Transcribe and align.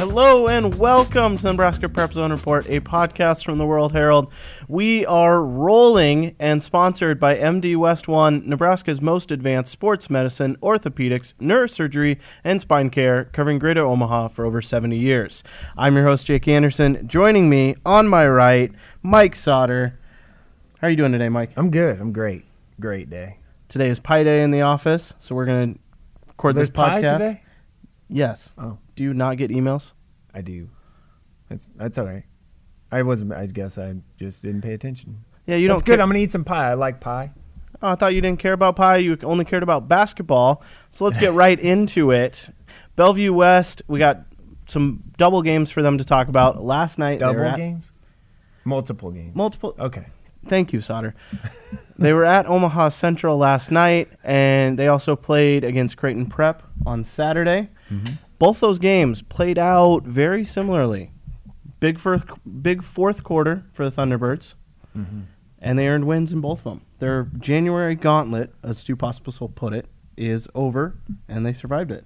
Hello 0.00 0.48
and 0.48 0.78
welcome 0.78 1.36
to 1.36 1.46
Nebraska 1.48 1.86
Prep 1.86 2.14
Zone 2.14 2.32
Report, 2.32 2.64
a 2.70 2.80
podcast 2.80 3.44
from 3.44 3.58
the 3.58 3.66
World 3.66 3.92
Herald. 3.92 4.32
We 4.66 5.04
are 5.04 5.42
rolling 5.42 6.34
and 6.38 6.62
sponsored 6.62 7.20
by 7.20 7.36
MD 7.36 7.76
West 7.76 8.08
One, 8.08 8.42
Nebraska's 8.48 9.02
most 9.02 9.30
advanced 9.30 9.70
sports 9.70 10.08
medicine, 10.08 10.56
orthopedics, 10.62 11.34
neurosurgery, 11.34 12.18
and 12.42 12.62
spine 12.62 12.88
care, 12.88 13.26
covering 13.26 13.58
Greater 13.58 13.84
Omaha 13.84 14.28
for 14.28 14.46
over 14.46 14.62
70 14.62 14.96
years. 14.96 15.44
I'm 15.76 15.94
your 15.96 16.04
host, 16.04 16.24
Jake 16.24 16.48
Anderson. 16.48 17.06
Joining 17.06 17.50
me 17.50 17.76
on 17.84 18.08
my 18.08 18.26
right, 18.26 18.72
Mike 19.02 19.36
Sauter. 19.36 19.98
How 20.78 20.86
are 20.86 20.90
you 20.90 20.96
doing 20.96 21.12
today, 21.12 21.28
Mike? 21.28 21.50
I'm 21.58 21.70
good. 21.70 22.00
I'm 22.00 22.14
great. 22.14 22.46
Great 22.80 23.10
day. 23.10 23.36
Today 23.68 23.90
is 23.90 23.98
Pi 23.98 24.22
Day 24.22 24.42
in 24.42 24.50
the 24.50 24.62
office, 24.62 25.12
so 25.18 25.34
we're 25.34 25.44
going 25.44 25.74
to 25.74 25.80
record 26.26 26.54
There's 26.54 26.70
this 26.70 26.74
pie 26.74 27.02
podcast. 27.02 27.18
today? 27.18 27.42
Yes. 28.08 28.54
Oh, 28.58 28.78
Do 28.96 29.04
you 29.04 29.14
not 29.14 29.36
get 29.36 29.50
emails? 29.50 29.92
I 30.34 30.40
do. 30.40 30.68
That's 31.48 31.68
that's 31.76 31.98
all 31.98 32.06
right. 32.06 32.24
I 32.92 33.02
wasn't. 33.02 33.32
I 33.32 33.46
guess 33.46 33.78
I 33.78 33.94
just 34.18 34.42
didn't 34.42 34.62
pay 34.62 34.74
attention. 34.74 35.24
Yeah, 35.46 35.56
you 35.56 35.68
That's 35.68 35.72
don't 35.72 35.78
it's 35.80 35.86
good. 35.86 36.00
I'm 36.00 36.08
gonna 36.08 36.20
eat 36.20 36.32
some 36.32 36.44
pie. 36.44 36.70
I 36.70 36.74
like 36.74 37.00
pie. 37.00 37.32
Oh, 37.82 37.88
I 37.88 37.94
thought 37.94 38.14
you 38.14 38.20
didn't 38.20 38.40
care 38.40 38.52
about 38.52 38.76
pie. 38.76 38.98
You 38.98 39.16
only 39.22 39.44
cared 39.44 39.62
about 39.62 39.88
basketball. 39.88 40.62
So 40.90 41.04
let's 41.04 41.16
get 41.16 41.32
right 41.32 41.58
into 41.74 42.10
it. 42.10 42.50
Bellevue 42.96 43.32
West, 43.32 43.82
we 43.88 43.98
got 43.98 44.26
some 44.66 45.02
double 45.16 45.42
games 45.42 45.70
for 45.70 45.82
them 45.82 45.98
to 45.98 46.04
talk 46.04 46.28
about. 46.28 46.62
Last 46.62 46.98
night, 46.98 47.20
Double 47.20 47.56
games. 47.56 47.92
Multiple 48.64 49.10
games. 49.10 49.34
Multiple. 49.34 49.74
Okay. 49.78 50.06
Thank 50.46 50.72
you, 50.72 50.80
Sauter. 50.80 51.14
they 51.98 52.12
were 52.12 52.24
at 52.24 52.46
Omaha 52.46 52.90
Central 52.90 53.36
last 53.36 53.70
night, 53.70 54.10
and 54.22 54.78
they 54.78 54.88
also 54.88 55.16
played 55.16 55.64
against 55.64 55.96
Creighton 55.96 56.26
Prep 56.26 56.62
on 56.86 57.04
Saturday. 57.04 57.70
Mm-hmm. 57.90 58.14
Both 58.40 58.58
those 58.58 58.80
games 58.80 59.22
played 59.22 59.58
out 59.58 60.02
very 60.04 60.44
similarly. 60.44 61.12
Big 61.78 61.98
first, 62.00 62.24
big 62.62 62.82
fourth 62.82 63.22
quarter 63.22 63.64
for 63.72 63.88
the 63.88 63.94
Thunderbirds, 63.94 64.54
Mm-hmm. 64.98 65.20
and 65.60 65.78
they 65.78 65.86
earned 65.86 66.06
wins 66.08 66.32
in 66.32 66.40
both 66.40 66.58
of 66.60 66.64
them. 66.64 66.80
Their 66.98 67.28
January 67.38 67.94
gauntlet, 67.94 68.52
as 68.64 68.78
Stu 68.78 68.96
Pospisil 68.96 69.54
put 69.54 69.72
it, 69.72 69.86
is 70.16 70.48
over, 70.54 70.98
and 71.28 71.46
they 71.46 71.52
survived 71.52 71.92
it. 71.92 72.04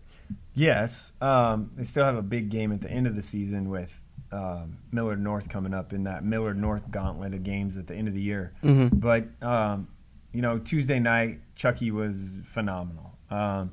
Yes. 0.53 1.13
Um, 1.21 1.71
they 1.75 1.83
still 1.85 2.05
have 2.05 2.17
a 2.17 2.23
big 2.23 2.51
game 2.51 2.73
at 2.73 2.83
the 2.83 2.91
end 2.91 3.07
of 3.07 3.17
the 3.17 3.23
season 3.23 3.71
with 3.71 4.01
um, 4.31 4.79
Millard 4.93 5.21
North 5.21 5.49
coming 5.49 5.73
up 5.73 5.93
in 5.93 6.05
that 6.05 6.25
Millard 6.25 6.59
North 6.59 6.91
gauntlet 6.91 7.33
of 7.33 7.43
games 7.43 7.77
at 7.77 7.87
the 7.87 7.95
end 7.95 8.07
of 8.09 8.15
the 8.15 8.21
year. 8.21 8.53
Mhm. 8.63 8.91
But 9.01 9.27
um, 9.41 9.89
you 10.33 10.43
know, 10.43 10.59
Tuesday 10.59 10.99
night, 11.01 11.41
Chucky 11.57 11.91
was 11.91 12.39
phenomenal. 12.45 13.13
Um, 13.31 13.73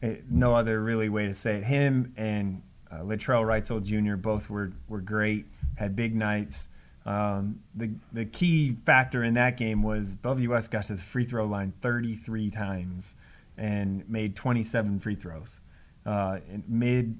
it, 0.00 0.24
no 0.30 0.54
other 0.54 0.80
really 0.80 1.08
way 1.08 1.26
to 1.26 1.34
say 1.34 1.56
it. 1.56 1.64
Him 1.64 2.12
and 2.16 2.62
uh, 2.90 2.98
Latrell 2.98 3.44
Reitzel 3.44 3.82
Jr. 3.82 4.16
both 4.16 4.48
were 4.48 4.72
were 4.88 5.00
great. 5.00 5.46
Had 5.76 5.96
big 5.96 6.14
nights. 6.14 6.68
Um, 7.04 7.60
the 7.74 7.90
the 8.12 8.24
key 8.24 8.76
factor 8.84 9.24
in 9.24 9.34
that 9.34 9.56
game 9.56 9.82
was 9.82 10.14
Bellevue 10.14 10.50
West 10.50 10.70
got 10.70 10.84
to 10.84 10.94
the 10.94 11.02
free 11.02 11.24
throw 11.24 11.46
line 11.46 11.72
33 11.80 12.50
times 12.50 13.14
and 13.56 14.08
made 14.08 14.36
27 14.36 15.00
free 15.00 15.14
throws. 15.14 15.60
Uh, 16.06 16.38
mid 16.68 17.18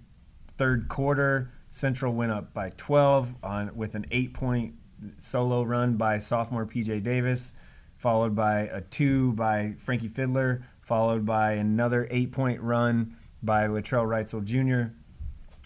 third 0.56 0.88
quarter, 0.88 1.50
Central 1.70 2.12
went 2.12 2.32
up 2.32 2.54
by 2.54 2.70
12 2.76 3.34
on 3.42 3.76
with 3.76 3.94
an 3.94 4.06
eight 4.10 4.34
point 4.34 4.74
solo 5.18 5.62
run 5.62 5.96
by 5.96 6.18
sophomore 6.18 6.66
PJ 6.66 7.02
Davis, 7.02 7.54
followed 7.96 8.34
by 8.34 8.60
a 8.60 8.80
two 8.80 9.32
by 9.32 9.74
Frankie 9.78 10.08
Fidler, 10.08 10.62
followed 10.88 11.26
by 11.26 11.52
another 11.52 12.08
eight 12.10 12.32
point 12.32 12.62
run 12.62 13.14
by 13.42 13.66
Latrell 13.68 14.06
Reitzel 14.06 14.42
Jr. 14.42 14.94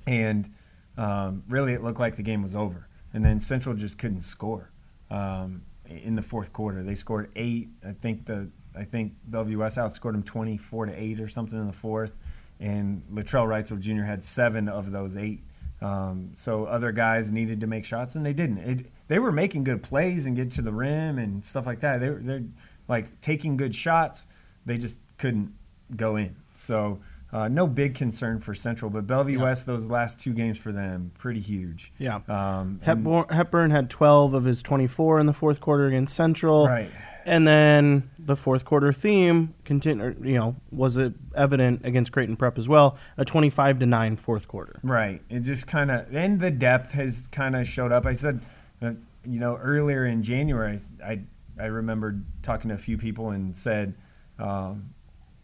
And 0.04 0.52
um, 0.98 1.44
really, 1.48 1.72
it 1.72 1.82
looked 1.82 2.00
like 2.00 2.16
the 2.16 2.22
game 2.22 2.42
was 2.42 2.56
over. 2.56 2.88
And 3.14 3.24
then 3.24 3.38
Central 3.38 3.76
just 3.76 3.98
couldn't 3.98 4.22
score 4.22 4.72
um, 5.10 5.62
in 5.88 6.16
the 6.16 6.22
fourth 6.22 6.52
quarter. 6.52 6.82
They 6.82 6.96
scored 6.96 7.30
eight. 7.36 7.68
I 7.86 7.92
think 7.92 8.26
the 8.26 8.50
I 8.76 8.84
think 8.84 9.12
Bellevue 9.24 9.58
West 9.58 9.76
outscored 9.76 10.12
them 10.12 10.22
24 10.22 10.86
to 10.86 10.92
eight 10.92 11.20
or 11.20 11.28
something 11.28 11.58
in 11.58 11.68
the 11.68 11.72
fourth. 11.72 12.16
And 12.58 13.02
Latrell 13.12 13.46
Reitzel 13.46 13.78
Jr. 13.78 14.04
had 14.04 14.24
seven 14.24 14.68
of 14.68 14.90
those 14.90 15.16
eight. 15.16 15.44
Um, 15.80 16.32
so 16.34 16.64
other 16.64 16.90
guys 16.90 17.30
needed 17.30 17.60
to 17.60 17.66
make 17.66 17.84
shots, 17.84 18.14
and 18.14 18.24
they 18.24 18.32
didn't. 18.32 18.58
It, 18.58 18.86
they 19.08 19.18
were 19.18 19.32
making 19.32 19.64
good 19.64 19.82
plays 19.82 20.26
and 20.26 20.36
get 20.36 20.50
to 20.52 20.62
the 20.62 20.72
rim 20.72 21.18
and 21.18 21.44
stuff 21.44 21.66
like 21.66 21.80
that. 21.80 22.00
They 22.00 22.10
were 22.10 22.20
they're 22.20 22.44
like 22.88 23.20
taking 23.20 23.56
good 23.56 23.74
shots. 23.74 24.26
They 24.64 24.78
just 24.78 25.00
couldn't 25.22 25.52
go 25.96 26.16
in. 26.16 26.36
So 26.54 26.98
uh, 27.32 27.48
no 27.48 27.66
big 27.66 27.94
concern 27.94 28.40
for 28.40 28.54
Central, 28.54 28.90
but 28.90 29.06
Bellevue 29.06 29.38
Yeah. 29.38 29.44
West 29.44 29.64
those 29.66 29.86
last 29.86 30.18
two 30.18 30.32
games 30.34 30.58
for 30.58 30.72
them 30.72 31.12
pretty 31.16 31.40
huge. 31.40 31.92
Yeah. 31.98 32.20
Um, 32.28 32.80
Hepburn, 32.82 33.24
Hepburn 33.30 33.70
had 33.70 33.88
12 33.88 34.34
of 34.34 34.44
his 34.44 34.62
24 34.62 35.20
in 35.20 35.26
the 35.26 35.32
fourth 35.32 35.60
quarter 35.60 35.86
against 35.86 36.14
Central. 36.14 36.66
right. 36.66 36.90
And 37.24 37.46
then 37.46 38.10
the 38.18 38.34
fourth 38.34 38.64
quarter 38.64 38.92
theme 38.92 39.54
continue, 39.64 40.16
you 40.24 40.34
know, 40.34 40.56
was 40.72 40.96
it 40.96 41.12
evident 41.36 41.86
against 41.86 42.10
Creighton 42.10 42.34
Prep 42.34 42.58
as 42.58 42.68
well, 42.68 42.98
a 43.16 43.24
25 43.24 43.78
to 43.78 43.86
9 43.86 44.16
fourth 44.16 44.48
quarter. 44.48 44.80
Right. 44.82 45.22
It 45.30 45.40
just 45.40 45.68
kind 45.68 45.92
of, 45.92 46.12
and 46.12 46.40
the 46.40 46.50
depth 46.50 46.90
has 46.92 47.28
kind 47.28 47.54
of 47.54 47.68
showed 47.68 47.92
up. 47.92 48.06
I 48.06 48.14
said, 48.14 48.40
uh, 48.82 48.94
you 49.24 49.38
know, 49.38 49.56
earlier 49.56 50.04
in 50.04 50.24
January, 50.24 50.80
I 51.04 51.20
I 51.60 51.66
remembered 51.66 52.24
talking 52.42 52.70
to 52.70 52.74
a 52.74 52.78
few 52.78 52.98
people 52.98 53.30
and 53.30 53.54
said, 53.54 53.94
um, 54.40 54.94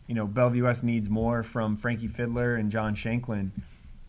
you 0.09 0.15
know, 0.15 0.27
Bellevue 0.27 0.65
West 0.65 0.83
needs 0.83 1.09
more 1.09 1.43
from 1.45 1.77
Frankie 1.77 2.09
Fidler 2.09 2.59
and 2.59 2.73
John 2.73 2.95
Shanklin, 2.97 3.53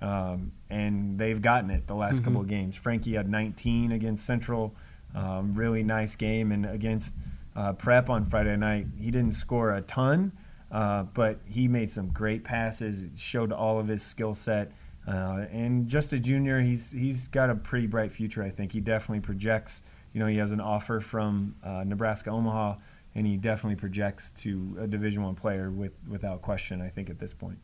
um, 0.02 0.52
and 0.70 1.20
they've 1.20 1.42
gotten 1.42 1.70
it 1.70 1.86
the 1.88 1.94
last 1.96 2.22
Mhm. 2.22 2.24
couple 2.24 2.42
of 2.42 2.48
games. 2.48 2.76
Frankie 2.76 3.14
had 3.16 3.30
19 3.30 3.92
against 3.92 4.26
Central, 4.26 4.74
um, 5.14 5.54
really 5.54 5.84
nice 5.84 6.16
game, 6.16 6.52
and 6.52 6.66
against 6.66 7.14
uh, 7.56 7.74
Prep 7.74 8.10
on 8.10 8.24
Friday 8.24 8.56
night, 8.56 8.88
he 8.98 9.12
didn't 9.12 9.34
score 9.34 9.74
a 9.76 9.82
ton, 9.82 10.32
uh, 10.72 11.04
but 11.14 11.40
he 11.46 11.68
made 11.68 11.90
some 11.90 12.08
great 12.10 12.44
passes. 12.46 13.08
Showed 13.18 13.52
all 13.52 13.80
of 13.80 13.88
his 13.90 14.02
skill 14.02 14.34
set. 14.34 14.72
Uh, 15.06 15.46
and 15.52 15.88
just 15.90 16.14
a 16.14 16.20
junior, 16.20 16.62
he's 16.62 16.92
he's 16.92 17.28
got 17.28 17.50
a 17.50 17.56
pretty 17.56 17.88
bright 17.88 18.12
future. 18.14 18.44
I 18.44 18.50
think 18.52 18.72
he 18.72 18.80
definitely 18.80 19.20
projects. 19.22 19.82
You 20.14 20.20
know, 20.22 20.28
he 20.28 20.38
has 20.38 20.52
an 20.52 20.62
offer 20.62 21.02
from 21.02 21.56
uh, 21.64 21.84
Nebraska 21.86 22.30
Omaha, 22.30 22.76
and 23.16 23.26
he 23.26 23.38
definitely 23.38 23.76
projects 23.76 24.30
to 24.32 24.78
a 24.80 24.88
Division 24.88 25.24
One 25.24 25.36
player 25.36 25.70
with 25.70 25.94
without 26.08 26.42
question. 26.42 26.82
I 26.82 26.90
think 26.90 27.10
at 27.10 27.20
this 27.20 27.34
point. 27.34 27.60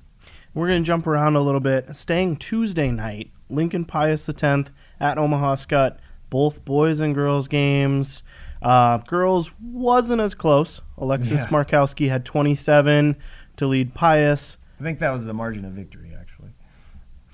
We're 0.53 0.67
going 0.67 0.81
to 0.83 0.87
jump 0.87 1.05
around 1.05 1.35
a 1.35 1.41
little 1.41 1.59
bit. 1.59 1.95
Staying 1.95 2.37
Tuesday 2.37 2.89
night, 2.89 3.31
Lincoln 3.49 3.85
Pius 3.85 4.27
X 4.27 4.71
at 4.99 5.17
Omaha 5.17 5.55
Skutt, 5.55 5.97
both 6.29 6.65
boys 6.65 6.99
and 6.99 7.13
girls 7.13 7.47
games. 7.47 8.23
Uh, 8.61 8.97
girls 8.99 9.51
wasn't 9.61 10.21
as 10.21 10.33
close. 10.33 10.81
Alexis 10.97 11.41
Yeah. 11.41 11.47
Markowski 11.47 12.09
had 12.09 12.25
27 12.25 13.15
to 13.57 13.67
lead 13.67 13.93
Pius. 13.93 14.57
I 14.79 14.83
think 14.83 14.99
that 14.99 15.11
was 15.11 15.25
the 15.25 15.33
margin 15.33 15.65
of 15.65 15.73
victory. 15.73 16.11
Actually, 16.19 16.24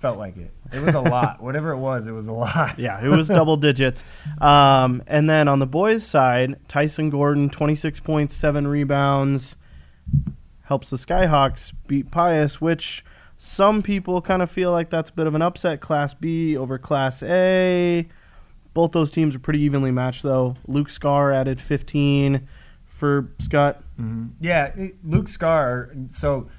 felt 0.01 0.17
like 0.17 0.35
it. 0.37 0.51
It 0.73 0.81
was 0.81 0.95
a 0.95 0.99
lot. 1.01 1.41
Whatever 1.43 1.71
it 1.71 1.77
was, 1.77 2.07
it 2.07 2.11
was 2.11 2.27
a 2.27 2.33
lot. 2.33 2.77
Yeah, 2.79 3.03
it 3.03 3.07
was 3.09 3.27
double 3.27 3.57
digits. 3.67 4.03
Um, 4.39 5.03
and 5.07 5.29
then 5.29 5.47
on 5.47 5.59
the 5.59 5.67
boys' 5.67 6.03
side, 6.05 6.57
Tyson 6.67 7.09
Gordon, 7.09 7.49
26 7.49 7.99
points, 8.01 8.35
7 8.35 8.67
rebounds, 8.67 9.55
helps 10.63 10.89
the 10.89 10.97
Skyhawks 10.97 11.73
beat 11.87 12.11
Pius, 12.11 12.59
which 12.59 13.03
some 13.37 13.81
people 13.81 14.21
kind 14.21 14.41
of 14.41 14.49
feel 14.51 14.71
like 14.71 14.89
that's 14.89 15.09
a 15.09 15.13
bit 15.13 15.27
of 15.27 15.35
an 15.35 15.41
upset. 15.41 15.81
Class 15.81 16.13
B 16.13 16.55
over 16.57 16.77
Class 16.77 17.21
A. 17.23 18.07
Both 18.73 18.91
those 18.93 19.11
teams 19.11 19.35
are 19.35 19.39
pretty 19.39 19.59
evenly 19.61 19.91
matched, 19.91 20.23
though. 20.23 20.55
Luke 20.67 20.89
Scar 20.89 21.31
added 21.31 21.59
15 21.59 22.47
for 22.85 23.23
Skutt. 23.39 23.81
hmm 23.97 24.27
Yeah, 24.39 24.65
it- 24.75 24.95
Luke 25.03 25.27
Scar. 25.27 25.91
So 26.09 26.49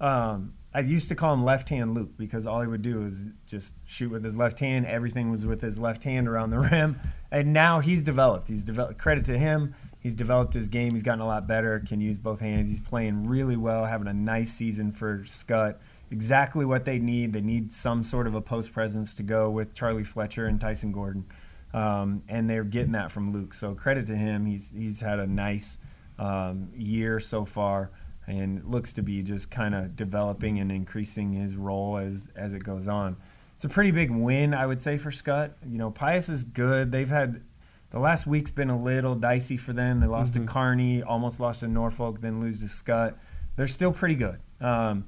um, 0.00 0.54
I 0.72 0.80
used 0.80 1.08
to 1.08 1.14
call 1.16 1.34
him 1.34 1.44
left 1.44 1.68
hand 1.68 1.94
Luke 1.94 2.16
because 2.16 2.46
all 2.46 2.60
he 2.60 2.68
would 2.68 2.82
do 2.82 3.04
is 3.04 3.30
just 3.46 3.74
shoot 3.84 4.10
with 4.10 4.22
his 4.22 4.36
left 4.36 4.60
hand. 4.60 4.86
Everything 4.86 5.30
was 5.30 5.44
with 5.44 5.60
his 5.60 5.78
left 5.78 6.04
hand 6.04 6.28
around 6.28 6.50
the 6.50 6.58
rim. 6.70 7.00
And 7.30 7.52
now 7.52 7.80
he's 7.80 8.02
developed. 8.02 8.48
He's 8.48 8.64
developed. 8.64 8.98
Credit 8.98 9.24
to 9.26 9.38
him. 9.38 9.74
He's 9.98 10.14
developed 10.14 10.54
his 10.54 10.68
game. 10.68 10.92
He's 10.92 11.02
gotten 11.02 11.20
a 11.20 11.26
lot 11.26 11.46
better. 11.46 11.80
Can 11.80 12.00
use 12.00 12.18
both 12.18 12.40
hands. 12.40 12.68
He's 12.68 12.80
playing 12.80 13.24
really 13.24 13.56
well. 13.56 13.84
Having 13.84 14.08
a 14.08 14.14
nice 14.14 14.52
season 14.52 14.92
for 14.92 15.18
Skutt. 15.24 15.76
Exactly 16.10 16.64
what 16.64 16.84
they 16.84 16.98
need. 16.98 17.32
They 17.32 17.40
need 17.40 17.72
some 17.72 18.02
sort 18.04 18.26
of 18.26 18.34
a 18.34 18.40
post 18.40 18.72
presence 18.72 19.12
to 19.14 19.22
go 19.22 19.50
with 19.50 19.74
Charlie 19.74 20.04
Fletcher 20.04 20.46
and 20.46 20.60
Tyson 20.60 20.92
Gordon. 20.92 21.26
Um, 21.74 22.22
and 22.28 22.48
they're 22.48 22.64
getting 22.64 22.92
that 22.92 23.12
from 23.12 23.32
Luke. 23.32 23.54
So 23.54 23.74
credit 23.74 24.06
to 24.06 24.16
him. 24.16 24.46
He's 24.46 24.72
he's 24.72 25.00
had 25.00 25.18
a 25.18 25.26
nice 25.26 25.78
um, 26.20 26.68
year 26.76 27.18
so 27.18 27.44
far, 27.44 27.90
and 28.30 28.64
looks 28.64 28.92
to 28.92 29.02
be 29.02 29.22
just 29.22 29.50
kind 29.50 29.74
of 29.74 29.96
developing 29.96 30.60
and 30.60 30.70
increasing 30.70 31.32
his 31.32 31.56
role 31.56 31.96
as 31.98 32.28
as 32.36 32.54
it 32.54 32.62
goes 32.62 32.86
on. 32.86 33.16
It's 33.56 33.64
a 33.64 33.68
pretty 33.68 33.90
big 33.90 34.10
win, 34.10 34.54
I 34.54 34.66
would 34.66 34.80
say, 34.82 34.96
for 34.96 35.10
Skutt. 35.10 35.50
You 35.68 35.78
know, 35.78 35.90
Pius 35.90 36.28
is 36.28 36.44
good. 36.44 36.92
They've 36.92 37.08
had 37.10 37.42
the 37.90 37.98
last 37.98 38.26
week's 38.26 38.52
been 38.52 38.70
a 38.70 38.80
little 38.80 39.16
dicey 39.16 39.56
for 39.56 39.72
them. 39.72 39.98
They 40.00 40.06
lost 40.06 40.32
Mhm. 40.34 40.46
to 40.46 40.52
Kearney, 40.52 41.02
almost 41.02 41.40
lost 41.40 41.60
to 41.60 41.68
Norfolk, 41.68 42.20
then 42.20 42.40
lose 42.40 42.60
to 42.60 42.66
Skutt. 42.66 43.14
They're 43.56 43.66
still 43.66 43.92
pretty 43.92 44.14
good. 44.14 44.38
Um, 44.60 45.04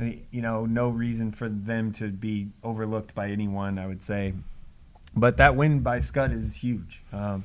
you 0.00 0.42
know, 0.42 0.66
no 0.66 0.88
reason 0.88 1.30
for 1.30 1.48
them 1.48 1.92
to 1.92 2.08
be 2.10 2.48
overlooked 2.64 3.14
by 3.14 3.30
anyone. 3.30 3.78
I 3.78 3.86
would 3.86 4.02
say, 4.02 4.34
but 5.16 5.36
that 5.36 5.54
win 5.54 5.78
by 5.80 5.98
Skutt 5.98 6.32
is 6.32 6.56
huge. 6.56 7.02
Um, 7.12 7.44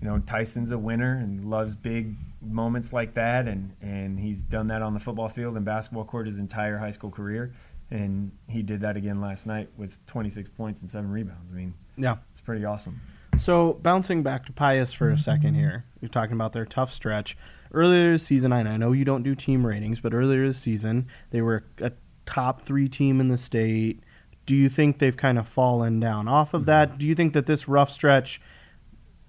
you 0.00 0.06
know, 0.08 0.18
Tyson's 0.20 0.70
a 0.70 0.78
winner 0.78 1.12
and 1.16 1.44
loves 1.50 1.74
big 1.74 2.14
moments 2.40 2.92
like 2.92 3.14
that, 3.14 3.48
and 3.48 3.72
and 3.82 4.20
he's 4.20 4.42
done 4.42 4.68
that 4.68 4.82
on 4.82 4.94
the 4.94 5.00
football 5.00 5.28
field 5.28 5.56
and 5.56 5.64
basketball 5.64 6.04
court 6.04 6.26
his 6.26 6.38
entire 6.38 6.78
high 6.78 6.90
school 6.92 7.10
career, 7.10 7.52
and 7.90 8.30
he 8.48 8.62
did 8.62 8.80
that 8.82 8.96
again 8.96 9.20
last 9.20 9.46
night 9.46 9.68
with 9.76 10.04
26 10.06 10.50
points 10.50 10.80
and 10.82 10.90
seven 10.90 11.10
rebounds. 11.10 11.50
I 11.52 11.56
mean, 11.56 11.74
Yeah. 11.96 12.16
it's 12.30 12.40
pretty 12.40 12.64
awesome. 12.64 13.00
So 13.36 13.74
bouncing 13.82 14.22
back 14.22 14.46
to 14.46 14.52
Pius 14.52 14.92
for 14.92 15.10
a 15.10 15.18
second 15.18 15.54
here, 15.54 15.84
you're 16.00 16.08
talking 16.08 16.34
about 16.34 16.52
their 16.52 16.64
tough 16.64 16.92
stretch. 16.92 17.36
Earlier 17.72 18.12
this 18.12 18.24
season, 18.24 18.52
I 18.52 18.76
know 18.76 18.92
you 18.92 19.04
don't 19.04 19.22
do 19.22 19.34
team 19.34 19.64
ratings, 19.66 20.00
but 20.00 20.14
earlier 20.14 20.46
this 20.46 20.58
season 20.58 21.06
they 21.30 21.40
were 21.42 21.64
a 21.80 21.92
top 22.26 22.62
three 22.62 22.88
team 22.88 23.20
in 23.20 23.28
the 23.28 23.36
state. 23.38 24.00
Do 24.46 24.56
you 24.56 24.68
think 24.68 24.98
they've 24.98 25.16
kind 25.16 25.38
of 25.38 25.46
fallen 25.46 26.00
down 26.00 26.26
off 26.26 26.54
of 26.54 26.64
that? 26.66 26.98
Do 26.98 27.06
you 27.06 27.14
think 27.14 27.32
that 27.34 27.46
this 27.46 27.68
rough 27.68 27.90
stretch 27.90 28.40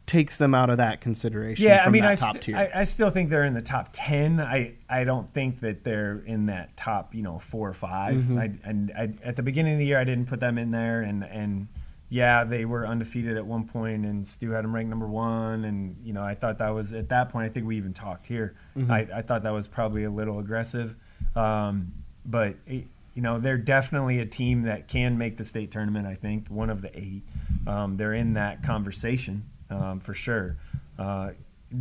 takes 0.10 0.40
them 0.40 0.56
out 0.56 0.72
of 0.72 0.78
that 0.78 1.02
consideration? 1.02 1.64
Yeah, 1.64 1.84
I 1.86 1.90
mean, 1.90 2.04
I, 2.04 2.16
top 2.16 2.32
st- 2.32 2.44
tier. 2.44 2.58
I 2.58 2.82
I 2.82 2.84
still 2.84 3.12
think 3.12 3.30
they're 3.30 3.46
in 3.46 3.54
the 3.54 3.62
top 3.62 3.90
ten. 3.94 4.42
I 4.42 4.74
I 4.90 5.04
don't 5.04 5.32
think 5.34 5.60
that 5.60 5.84
they're 5.84 6.24
in 6.26 6.48
that 6.48 6.76
top, 6.76 7.14
you 7.14 7.22
know, 7.22 7.38
four 7.38 7.70
or 7.70 7.74
5 7.74 8.16
Mm-hmm. 8.16 8.38
I, 8.40 8.52
and 8.64 8.92
I, 8.98 9.14
at 9.24 9.36
the 9.36 9.44
beginning 9.44 9.74
of 9.74 9.80
the 9.80 9.86
year, 9.86 10.00
I 10.00 10.04
didn't 10.04 10.26
put 10.26 10.40
them 10.40 10.58
in 10.58 10.72
there, 10.72 11.02
and 11.02 11.24
and 11.24 11.68
yeah, 12.10 12.44
they 12.44 12.66
were 12.66 12.88
undefeated 12.88 13.38
at 13.38 13.46
one 13.46 13.68
point, 13.68 14.04
and 14.04 14.28
Stu 14.28 14.50
had 14.50 14.64
them 14.64 14.74
ranked 14.74 14.90
number 14.90 15.08
one, 15.08 15.64
and 15.64 15.96
you 16.04 16.12
know, 16.12 16.24
I 16.24 16.34
thought 16.34 16.58
that 16.58 16.70
was 16.70 16.92
at 16.92 17.10
that 17.10 17.30
point. 17.30 17.46
I 17.46 17.50
think 17.50 17.68
we 17.68 17.78
even 17.78 17.94
talked 17.94 18.26
here. 18.26 18.56
Mm-hmm. 18.76 18.92
I, 18.92 19.08
I 19.18 19.22
thought 19.22 19.44
that 19.44 19.54
was 19.54 19.68
probably 19.68 20.06
a 20.06 20.12
little 20.12 20.40
aggressive, 20.40 20.96
um, 21.36 21.94
but. 22.26 22.56
It, 22.66 22.88
you 23.16 23.24
know, 23.24 23.38
they're 23.38 23.58
definitely 23.58 24.20
a 24.20 24.26
team 24.26 24.62
that 24.62 24.88
can 24.88 25.18
make 25.18 25.36
the 25.36 25.44
state 25.44 25.72
tournament. 25.72 26.08
I 26.08 26.16
think 26.16 26.48
one 26.48 26.70
of 26.70 26.82
the 26.82 26.98
eight. 26.98 27.24
Um, 27.68 27.98
they're 27.98 28.14
in 28.14 28.36
that 28.36 28.64
conversation 28.64 29.44
um, 29.70 30.00
for 30.00 30.14
sure. 30.14 30.58
Uh, 30.98 31.32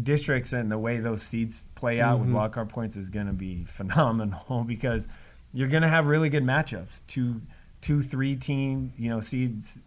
districts 0.03 0.53
and 0.53 0.71
the 0.71 0.79
way 0.79 0.99
those 0.99 1.23
seeds 1.23 1.67
play 1.75 2.01
out 2.01 2.21
with 2.21 2.29
wildcard 2.29 2.69
points 2.69 2.95
is 2.97 3.09
going 3.09 3.27
to 3.27 3.33
be 3.33 3.65
phenomenal 3.67 4.65
because 4.67 5.09
you're 5.55 5.69
going 5.69 5.83
to 5.83 5.89
have 5.89 6.07
really 6.07 6.29
good 6.29 6.45
matchups. 6.45 7.01
Two, 7.07 7.41
two, 7.81 8.03
three 8.03 8.37
team, 8.37 8.93
you 8.99 9.09
know, 9.09 9.21
seeds, 9.21 9.79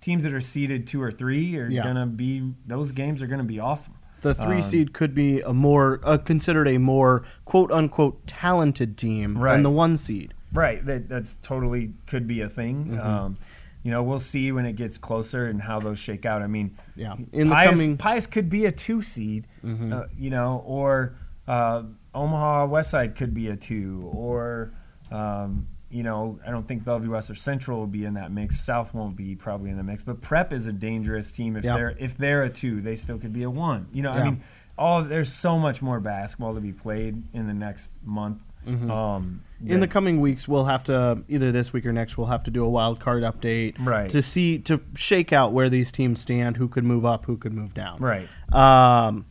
teams 0.00 0.22
that 0.24 0.32
are 0.34 0.40
seeded 0.40 0.86
two 0.86 1.02
or 1.02 1.10
three 1.10 1.56
are 1.58 1.68
Yeah. 1.68 1.82
going 1.82 1.96
to 1.96 2.06
be. 2.06 2.52
Those 2.66 2.92
games 2.92 3.22
are 3.22 3.26
going 3.26 3.38
to 3.38 3.44
be 3.44 3.58
awesome. 3.58 3.94
the 4.22 4.34
three 4.34 4.56
um, 4.56 4.62
seed 4.62 4.92
could 4.92 5.14
be 5.14 5.40
a 5.40 5.52
more 5.52 6.00
uh, 6.02 6.18
considered 6.18 6.66
a 6.68 6.78
more 6.78 7.22
quote 7.44 7.70
unquote 7.72 8.26
talented 8.26 8.96
team 8.98 9.38
Right. 9.38 9.52
than 9.52 9.62
the 9.62 9.70
one 9.70 9.96
seed. 9.98 10.34
Right. 10.52 10.84
That 10.84 11.08
that's 11.08 11.36
totally 11.42 11.92
could 12.06 12.26
be 12.26 12.40
a 12.40 12.48
thing. 12.48 12.86
Mm-hmm. 12.86 13.00
Um, 13.00 13.38
you 13.86 13.92
know, 13.92 14.02
we'll 14.02 14.18
see 14.18 14.50
when 14.50 14.66
it 14.66 14.72
gets 14.74 14.98
closer 14.98 15.46
and 15.46 15.62
how 15.62 15.78
those 15.78 16.00
shake 16.00 16.26
out. 16.26 16.42
I 16.42 16.48
mean, 16.48 16.76
Yeah. 16.96 17.14
In 17.32 17.46
the 17.48 17.54
coming- 17.54 17.90
Mm-hmm. 17.90 17.96
Pius 17.98 18.26
could 18.26 18.50
be 18.50 18.64
a 18.66 18.72
two 18.72 19.00
seed, 19.00 19.46
uh, 19.64 20.06
you 20.18 20.28
know, 20.28 20.64
or 20.66 21.14
uh, 21.46 21.84
Omaha 22.12 22.66
West 22.66 22.90
Side 22.90 23.14
could 23.14 23.32
be 23.32 23.46
a 23.48 23.54
two, 23.54 24.10
or 24.12 24.72
um, 25.12 25.68
you 25.88 26.02
know, 26.02 26.40
I 26.44 26.50
don't 26.50 26.66
think 26.66 26.84
Bellevue 26.84 27.10
West 27.12 27.30
or 27.30 27.36
Central 27.36 27.78
will 27.78 27.86
be 27.86 28.04
in 28.04 28.14
that 28.14 28.32
mix. 28.32 28.58
South 28.60 28.92
won't 28.92 29.14
be 29.14 29.36
probably 29.36 29.70
in 29.70 29.76
the 29.76 29.84
mix, 29.84 30.02
but 30.02 30.20
Prep 30.20 30.52
is 30.52 30.66
a 30.66 30.72
dangerous 30.72 31.30
team. 31.30 31.54
If 31.54 31.62
Yeah. 31.62 31.76
they're 31.76 31.94
if 32.00 32.16
they're 32.18 32.42
a 32.42 32.50
two, 32.50 32.80
they 32.80 32.96
still 32.96 33.18
could 33.18 33.32
be 33.32 33.44
a 33.44 33.50
one. 33.50 33.86
You 33.92 34.02
know, 34.02 34.14
Yeah. 34.14 34.20
I 34.20 34.24
mean, 34.24 34.42
all 34.76 35.04
there's 35.04 35.32
so 35.32 35.60
much 35.60 35.80
more 35.80 36.00
basketball 36.00 36.54
to 36.56 36.60
be 36.60 36.72
played 36.72 37.22
in 37.32 37.46
the 37.46 37.54
next 37.54 37.92
month. 38.04 38.42
Um, 38.90 39.42
Mm-hmm. 39.62 39.72
In 39.72 39.80
the 39.80 39.88
coming 39.88 40.20
weeks, 40.20 40.46
we'll 40.46 40.66
have 40.66 40.84
to 40.84 41.22
either 41.28 41.50
this 41.50 41.72
week 41.72 41.86
or 41.86 41.92
next. 41.92 42.18
We'll 42.18 42.26
have 42.26 42.44
to 42.44 42.50
do 42.50 42.64
a 42.64 42.68
wild 42.68 43.00
card 43.00 43.22
update, 43.22 43.74
Right. 43.78 44.10
To 44.10 44.20
see 44.20 44.58
to 44.60 44.80
shake 44.94 45.32
out 45.32 45.52
where 45.52 45.70
these 45.70 45.90
teams 45.90 46.20
stand, 46.20 46.56
who 46.58 46.68
could 46.68 46.84
move 46.84 47.06
up, 47.06 47.24
who 47.24 47.36
could 47.38 47.54
move 47.54 47.72
down, 47.72 47.98
right. 47.98 48.28
Um, 48.52 49.24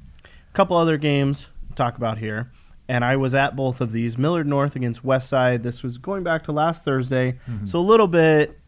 couple 0.54 0.77
other 0.77 0.98
games 0.98 1.48
to 1.69 1.75
talk 1.75 1.98
about 1.98 2.18
here, 2.18 2.51
and 2.88 3.04
I 3.06 3.18
was 3.18 3.36
at 3.36 3.56
both 3.56 3.81
of 3.81 3.92
these. 3.92 4.18
Millard 4.18 4.48
North 4.48 4.75
against 4.75 5.04
West 5.04 5.30
Side. 5.30 5.62
This 5.63 5.83
was 5.83 5.98
going 5.98 6.24
back 6.24 6.44
to 6.45 6.51
last 6.51 6.83
Thursday, 6.86 7.38
so 7.66 7.80
a 7.80 7.81
little 7.81 8.07
bit 8.07 8.60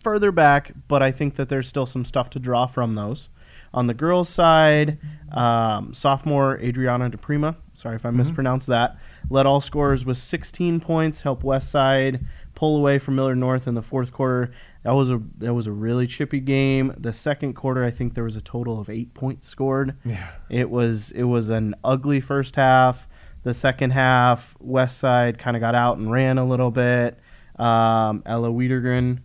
further 0.00 0.32
back, 0.32 0.72
but 0.88 1.02
I 1.02 1.10
think 1.10 1.34
that 1.36 1.48
there's 1.48 1.68
still 1.68 1.86
some 1.86 2.04
stuff 2.04 2.30
to 2.30 2.38
draw 2.38 2.66
from 2.66 2.94
those. 2.94 3.28
On 3.74 3.86
the 3.86 3.94
girls' 3.94 4.28
side, 4.28 4.98
um, 5.32 5.94
sophomore 5.94 6.58
Adriana 6.58 7.10
DePrima, 7.10 7.56
sorry 7.74 7.96
if 7.96 8.04
I 8.04 8.10
mispronounced 8.10 8.66
that, 8.66 8.96
led 9.30 9.46
all 9.46 9.60
scorers 9.60 10.04
with 10.04 10.18
16 10.18 10.80
points, 10.80 11.22
helped 11.22 11.42
West 11.42 11.70
Side 11.70 12.24
pull 12.54 12.76
away 12.76 12.98
from 12.98 13.16
Millard 13.16 13.38
North 13.38 13.66
in 13.66 13.74
the 13.74 13.82
fourth 13.82 14.12
quarter. 14.12 14.50
That 14.84 14.92
was 14.92 15.10
a 15.10 15.22
that 15.38 15.54
was 15.54 15.66
a 15.66 15.72
really 15.72 16.06
chippy 16.06 16.40
game. 16.40 16.94
The 16.98 17.12
second 17.12 17.54
quarter, 17.54 17.82
I 17.84 17.90
think 17.90 18.14
there 18.14 18.24
was 18.24 18.36
a 18.36 18.40
total 18.40 18.78
of 18.78 18.90
eight 18.90 19.14
points 19.14 19.48
scored. 19.48 19.96
Yeah. 20.04 20.30
It 20.50 20.68
was 20.70 21.10
it 21.12 21.24
was 21.24 21.48
an 21.48 21.74
ugly 21.82 22.20
first 22.20 22.56
half. 22.56 23.08
The 23.42 23.54
second 23.54 23.90
half, 23.90 24.54
West 24.60 24.98
Side 24.98 25.38
kind 25.38 25.56
of 25.56 25.60
got 25.60 25.74
out 25.74 25.98
and 25.98 26.12
ran 26.12 26.38
a 26.38 26.44
little 26.44 26.70
bit. 26.70 27.18
Um, 27.56 28.22
Ella 28.26 28.48
Wiedergren 28.50 29.20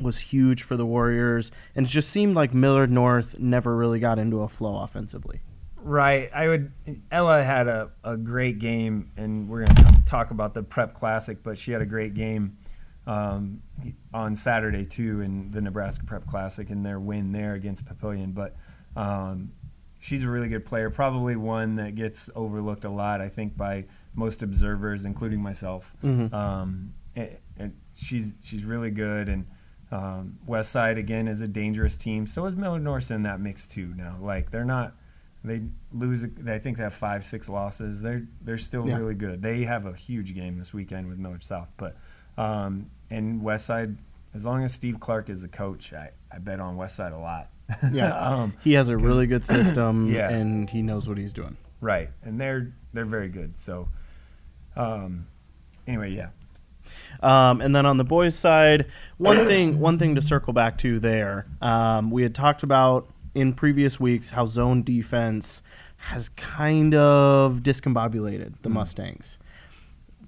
was 0.00 0.18
huge 0.18 0.62
for 0.62 0.76
the 0.76 0.86
Warriors, 0.86 1.50
and 1.74 1.86
it 1.86 1.88
just 1.88 2.10
seemed 2.10 2.34
like 2.34 2.54
Millard 2.54 2.90
North 2.90 3.38
never 3.38 3.76
really 3.76 4.00
got 4.00 4.18
into 4.18 4.42
a 4.42 4.48
flow 4.48 4.78
offensively. 4.78 5.40
Right. 5.82 6.30
I 6.34 6.48
would. 6.48 6.72
Ella 7.10 7.42
had 7.42 7.66
a, 7.66 7.90
a 8.04 8.16
great 8.16 8.58
game, 8.58 9.10
and 9.16 9.48
we're 9.48 9.64
going 9.64 9.76
to 9.76 10.02
talk 10.04 10.30
about 10.30 10.52
the 10.52 10.62
Prep 10.62 10.94
Classic, 10.94 11.42
but 11.42 11.56
she 11.58 11.72
had 11.72 11.80
a 11.80 11.86
great 11.86 12.12
game 12.14 12.58
um, 13.06 13.62
on 14.12 14.36
Saturday, 14.36 14.84
too, 14.84 15.22
in 15.22 15.50
the 15.50 15.60
Nebraska 15.60 16.04
Prep 16.04 16.26
Classic 16.26 16.68
and 16.68 16.84
their 16.84 17.00
win 17.00 17.32
there 17.32 17.54
against 17.54 17.84
Papillion. 17.86 18.34
But 18.34 18.56
um, 18.94 19.52
she's 20.00 20.22
a 20.22 20.28
really 20.28 20.48
good 20.48 20.66
player, 20.66 20.90
probably 20.90 21.34
one 21.34 21.76
that 21.76 21.94
gets 21.94 22.28
overlooked 22.36 22.84
a 22.84 22.90
lot, 22.90 23.22
I 23.22 23.28
think, 23.28 23.56
by 23.56 23.86
most 24.14 24.42
observers, 24.42 25.06
including 25.06 25.40
myself. 25.40 25.90
Um, 26.34 26.92
and, 27.16 27.36
and 27.56 27.76
she's, 27.94 28.34
she's 28.42 28.64
really 28.64 28.90
good, 28.90 29.30
and 29.30 29.46
um, 29.92 30.38
West 30.46 30.70
Side, 30.72 30.98
again, 30.98 31.26
is 31.28 31.40
a 31.40 31.48
dangerous 31.48 31.96
team. 31.96 32.26
So 32.26 32.46
is 32.46 32.54
Millard 32.56 32.82
North. 32.82 33.10
in 33.10 33.22
that 33.24 33.40
mix, 33.40 33.66
too, 33.66 33.92
now. 33.96 34.16
Like, 34.20 34.50
they're 34.50 34.64
not 34.64 34.94
they 35.42 35.62
lose. 35.92 36.22
I 36.46 36.58
think 36.58 36.76
they 36.76 36.82
have 36.82 36.92
five, 36.94 37.24
six 37.24 37.48
losses. 37.48 38.02
They're 38.02 38.26
they're 38.42 38.58
still 38.58 38.86
Yeah. 38.86 38.98
really 38.98 39.14
good. 39.14 39.40
They 39.40 39.64
have 39.64 39.86
a 39.86 39.94
huge 39.94 40.34
game 40.34 40.58
this 40.58 40.72
weekend 40.74 41.08
with 41.08 41.18
Millard 41.18 41.42
South, 41.42 41.68
but 41.78 41.96
um, 42.36 42.90
and 43.10 43.40
Westside. 43.42 43.96
As 44.32 44.44
long 44.46 44.62
as 44.62 44.72
Steve 44.72 45.00
Clark 45.00 45.28
is 45.28 45.42
the 45.42 45.48
coach, 45.48 45.92
I, 45.92 46.10
I 46.30 46.38
bet 46.38 46.60
on 46.60 46.76
West 46.76 46.94
Side 46.96 47.12
a 47.12 47.18
lot. 47.18 47.48
Yeah, 47.92 48.12
um, 48.16 48.52
he 48.62 48.74
has 48.74 48.86
a 48.88 48.96
really 48.96 49.26
good 49.26 49.44
system, 49.46 50.08
Yeah. 50.12 50.28
and 50.30 50.68
he 50.70 50.82
knows 50.82 51.08
what 51.08 51.16
he's 51.18 51.32
doing. 51.32 51.56
right, 51.80 52.10
and 52.22 52.38
they're 52.40 52.72
they're 52.92 53.04
very 53.06 53.28
good. 53.28 53.56
So, 53.58 53.88
um, 54.76 55.26
anyway, 55.86 56.10
yeah, 56.12 56.28
Um, 57.22 57.60
and 57.60 57.74
then 57.74 57.86
on 57.86 57.96
the 57.96 58.04
boys' 58.04 58.34
side, 58.34 58.86
one 59.18 59.36
thing 59.46 59.78
one 59.80 59.98
thing 59.98 60.14
to 60.14 60.22
circle 60.22 60.52
back 60.52 60.78
to 60.78 60.98
there, 60.98 61.46
um, 61.60 62.10
we 62.10 62.22
had 62.22 62.34
talked 62.34 62.62
about 62.62 63.08
in 63.34 63.52
previous 63.52 64.00
weeks 64.00 64.30
how 64.30 64.46
zone 64.46 64.82
defense 64.82 65.62
has 65.96 66.30
kind 66.30 66.94
of 66.94 67.60
discombobulated 67.62 68.54
the 68.62 68.70
Mustangs. 68.70 69.38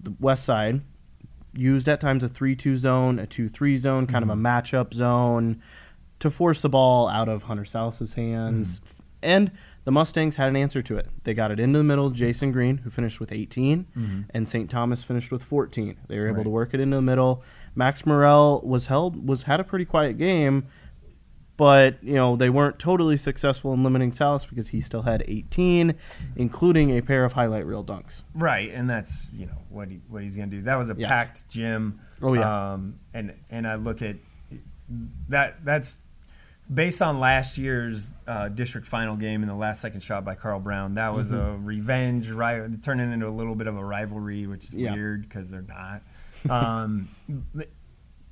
The 0.02 0.14
West 0.20 0.44
Side 0.44 0.82
used 1.54 1.88
at 1.88 2.00
times 2.00 2.22
a 2.22 2.28
three-two 2.28 2.76
zone, 2.76 3.18
a 3.18 3.26
two-three 3.26 3.76
zone, 3.76 4.06
kind 4.06 4.22
of 4.22 4.30
a 4.30 4.34
matchup 4.34 4.92
zone 4.92 5.62
to 6.18 6.30
force 6.30 6.62
the 6.62 6.68
ball 6.68 7.08
out 7.08 7.28
of 7.28 7.44
Hunter 7.44 7.64
Sallis's 7.64 8.14
hands. 8.14 8.80
And 9.22 9.50
the 9.84 9.90
Mustangs 9.92 10.36
had 10.36 10.48
an 10.48 10.56
answer 10.56 10.80
to 10.82 10.96
it. 10.96 11.08
They 11.24 11.34
got 11.34 11.50
it 11.50 11.58
into 11.60 11.78
the 11.78 11.84
middle. 11.84 12.10
Jason 12.10 12.52
Green, 12.52 12.78
who 12.78 12.90
finished 12.90 13.18
with 13.20 13.32
18, 13.32 14.26
and 14.32 14.46
St. 14.48 14.70
Thomas 14.70 15.02
finished 15.04 15.32
with 15.32 15.42
14. 15.42 15.96
They 16.08 16.18
were 16.18 16.26
able 16.28 16.36
Right. 16.38 16.44
to 16.44 16.50
work 16.50 16.74
it 16.74 16.80
into 16.80 16.96
the 16.96 17.02
middle. 17.02 17.42
Max 17.74 18.04
Murrell 18.06 18.60
was 18.64 18.86
held 18.86 19.26
was 19.28 19.44
had 19.44 19.58
a 19.60 19.64
pretty 19.64 19.84
quiet 19.84 20.18
game, 20.18 20.64
but 21.56 22.02
you 22.02 22.14
know 22.14 22.36
they 22.36 22.50
weren't 22.50 22.78
totally 22.78 23.16
successful 23.16 23.72
in 23.72 23.82
limiting 23.82 24.10
Sallis 24.10 24.48
because 24.48 24.68
he 24.68 24.80
still 24.80 25.02
had 25.02 25.22
18, 25.28 25.94
including 26.36 26.96
a 26.96 27.00
pair 27.02 27.24
of 27.24 27.32
highlight 27.32 27.66
reel 27.66 27.84
dunks. 27.84 28.22
right, 28.34 28.70
and 28.72 28.88
that's 28.88 29.26
you 29.32 29.46
know 29.46 29.58
what 29.68 29.88
he 29.88 30.00
what 30.08 30.22
he's 30.22 30.36
gonna 30.36 30.48
do. 30.48 30.62
That 30.62 30.76
was 30.76 30.90
a 30.90 30.94
Yes. 30.96 31.10
packed 31.10 31.48
gym. 31.48 32.00
Oh, 32.20 32.34
yeah. 32.34 32.72
um, 32.74 32.96
and 33.14 33.32
and 33.50 33.66
I 33.66 33.74
look 33.76 34.00
at 34.02 34.16
that. 35.28 35.64
That's 35.64 35.98
based 36.72 37.02
on 37.02 37.20
last 37.20 37.58
year's 37.58 38.14
uh, 38.26 38.48
district 38.48 38.86
final 38.86 39.16
game 39.16 39.42
and 39.42 39.50
the 39.50 39.54
last 39.54 39.80
second 39.80 40.00
shot 40.02 40.24
by 40.24 40.34
Carl 40.34 40.60
Brown. 40.60 40.94
That 40.94 41.14
was 41.14 41.32
a 41.32 41.56
revenge, 41.60 42.30
right? 42.30 42.82
Turning 42.82 43.12
into 43.12 43.28
a 43.28 43.30
little 43.30 43.54
bit 43.54 43.66
of 43.66 43.76
a 43.76 43.84
rivalry, 43.84 44.46
which 44.46 44.64
is 44.66 44.74
Yeah. 44.74 44.94
weird 44.94 45.22
because 45.22 45.50
they're 45.50 45.62
not. 45.62 46.02
Um, 46.48 47.08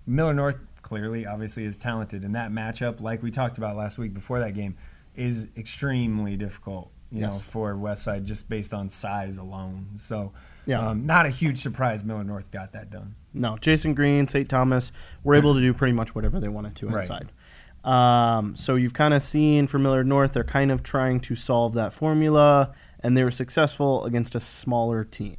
Millard 0.07 0.37
North 0.37 0.57
clearly, 0.83 1.27
obviously, 1.27 1.65
is 1.65 1.77
talented, 1.79 2.25
and 2.25 2.35
that 2.35 2.51
matchup, 2.51 3.01
like 3.01 3.23
we 3.23 3.31
talked 3.31 3.59
about 3.59 3.77
last 3.77 3.99
week 3.99 4.15
before 4.15 4.41
that 4.41 4.55
game, 4.55 4.77
is 5.15 5.47
extremely 5.57 6.37
difficult. 6.37 6.91
You 7.13 7.23
know, 7.23 7.33
for 7.33 7.77
West 7.77 8.03
Side 8.05 8.25
just 8.25 8.49
based 8.49 8.73
on 8.73 8.89
size 8.89 9.37
alone. 9.37 9.89
So, 9.97 10.33
Yeah. 10.65 10.91
um, 10.91 11.07
not 11.07 11.27
a 11.27 11.29
huge 11.29 11.59
surprise. 11.59 12.05
Millard 12.05 12.29
North 12.29 12.49
got 12.53 12.71
that 12.73 12.89
done. 12.89 13.17
No, 13.35 13.59
Jason 13.59 13.95
Green, 13.95 14.29
St. 14.29 14.49
Thomas 14.49 14.93
were 15.25 15.35
able 15.35 15.55
to 15.55 15.61
do 15.61 15.75
pretty 15.75 15.93
much 15.93 16.15
whatever 16.15 16.39
they 16.39 16.47
wanted 16.47 16.77
to 16.77 16.87
Right. 16.87 17.11
Um, 17.85 18.57
so 18.57 18.75
you've 18.75 18.93
kind 18.95 19.15
of 19.15 19.23
seen 19.23 19.67
for 19.67 19.79
Millard 19.79 20.07
North, 20.07 20.33
they're 20.33 20.45
kind 20.45 20.71
of 20.71 20.83
trying 20.83 21.21
to 21.21 21.37
solve 21.37 21.73
that 21.75 21.93
formula, 21.93 22.75
and 23.03 23.17
they 23.17 23.25
were 23.25 23.31
successful 23.31 24.05
against 24.05 24.35
a 24.35 24.41
smaller 24.41 25.05
team. 25.05 25.37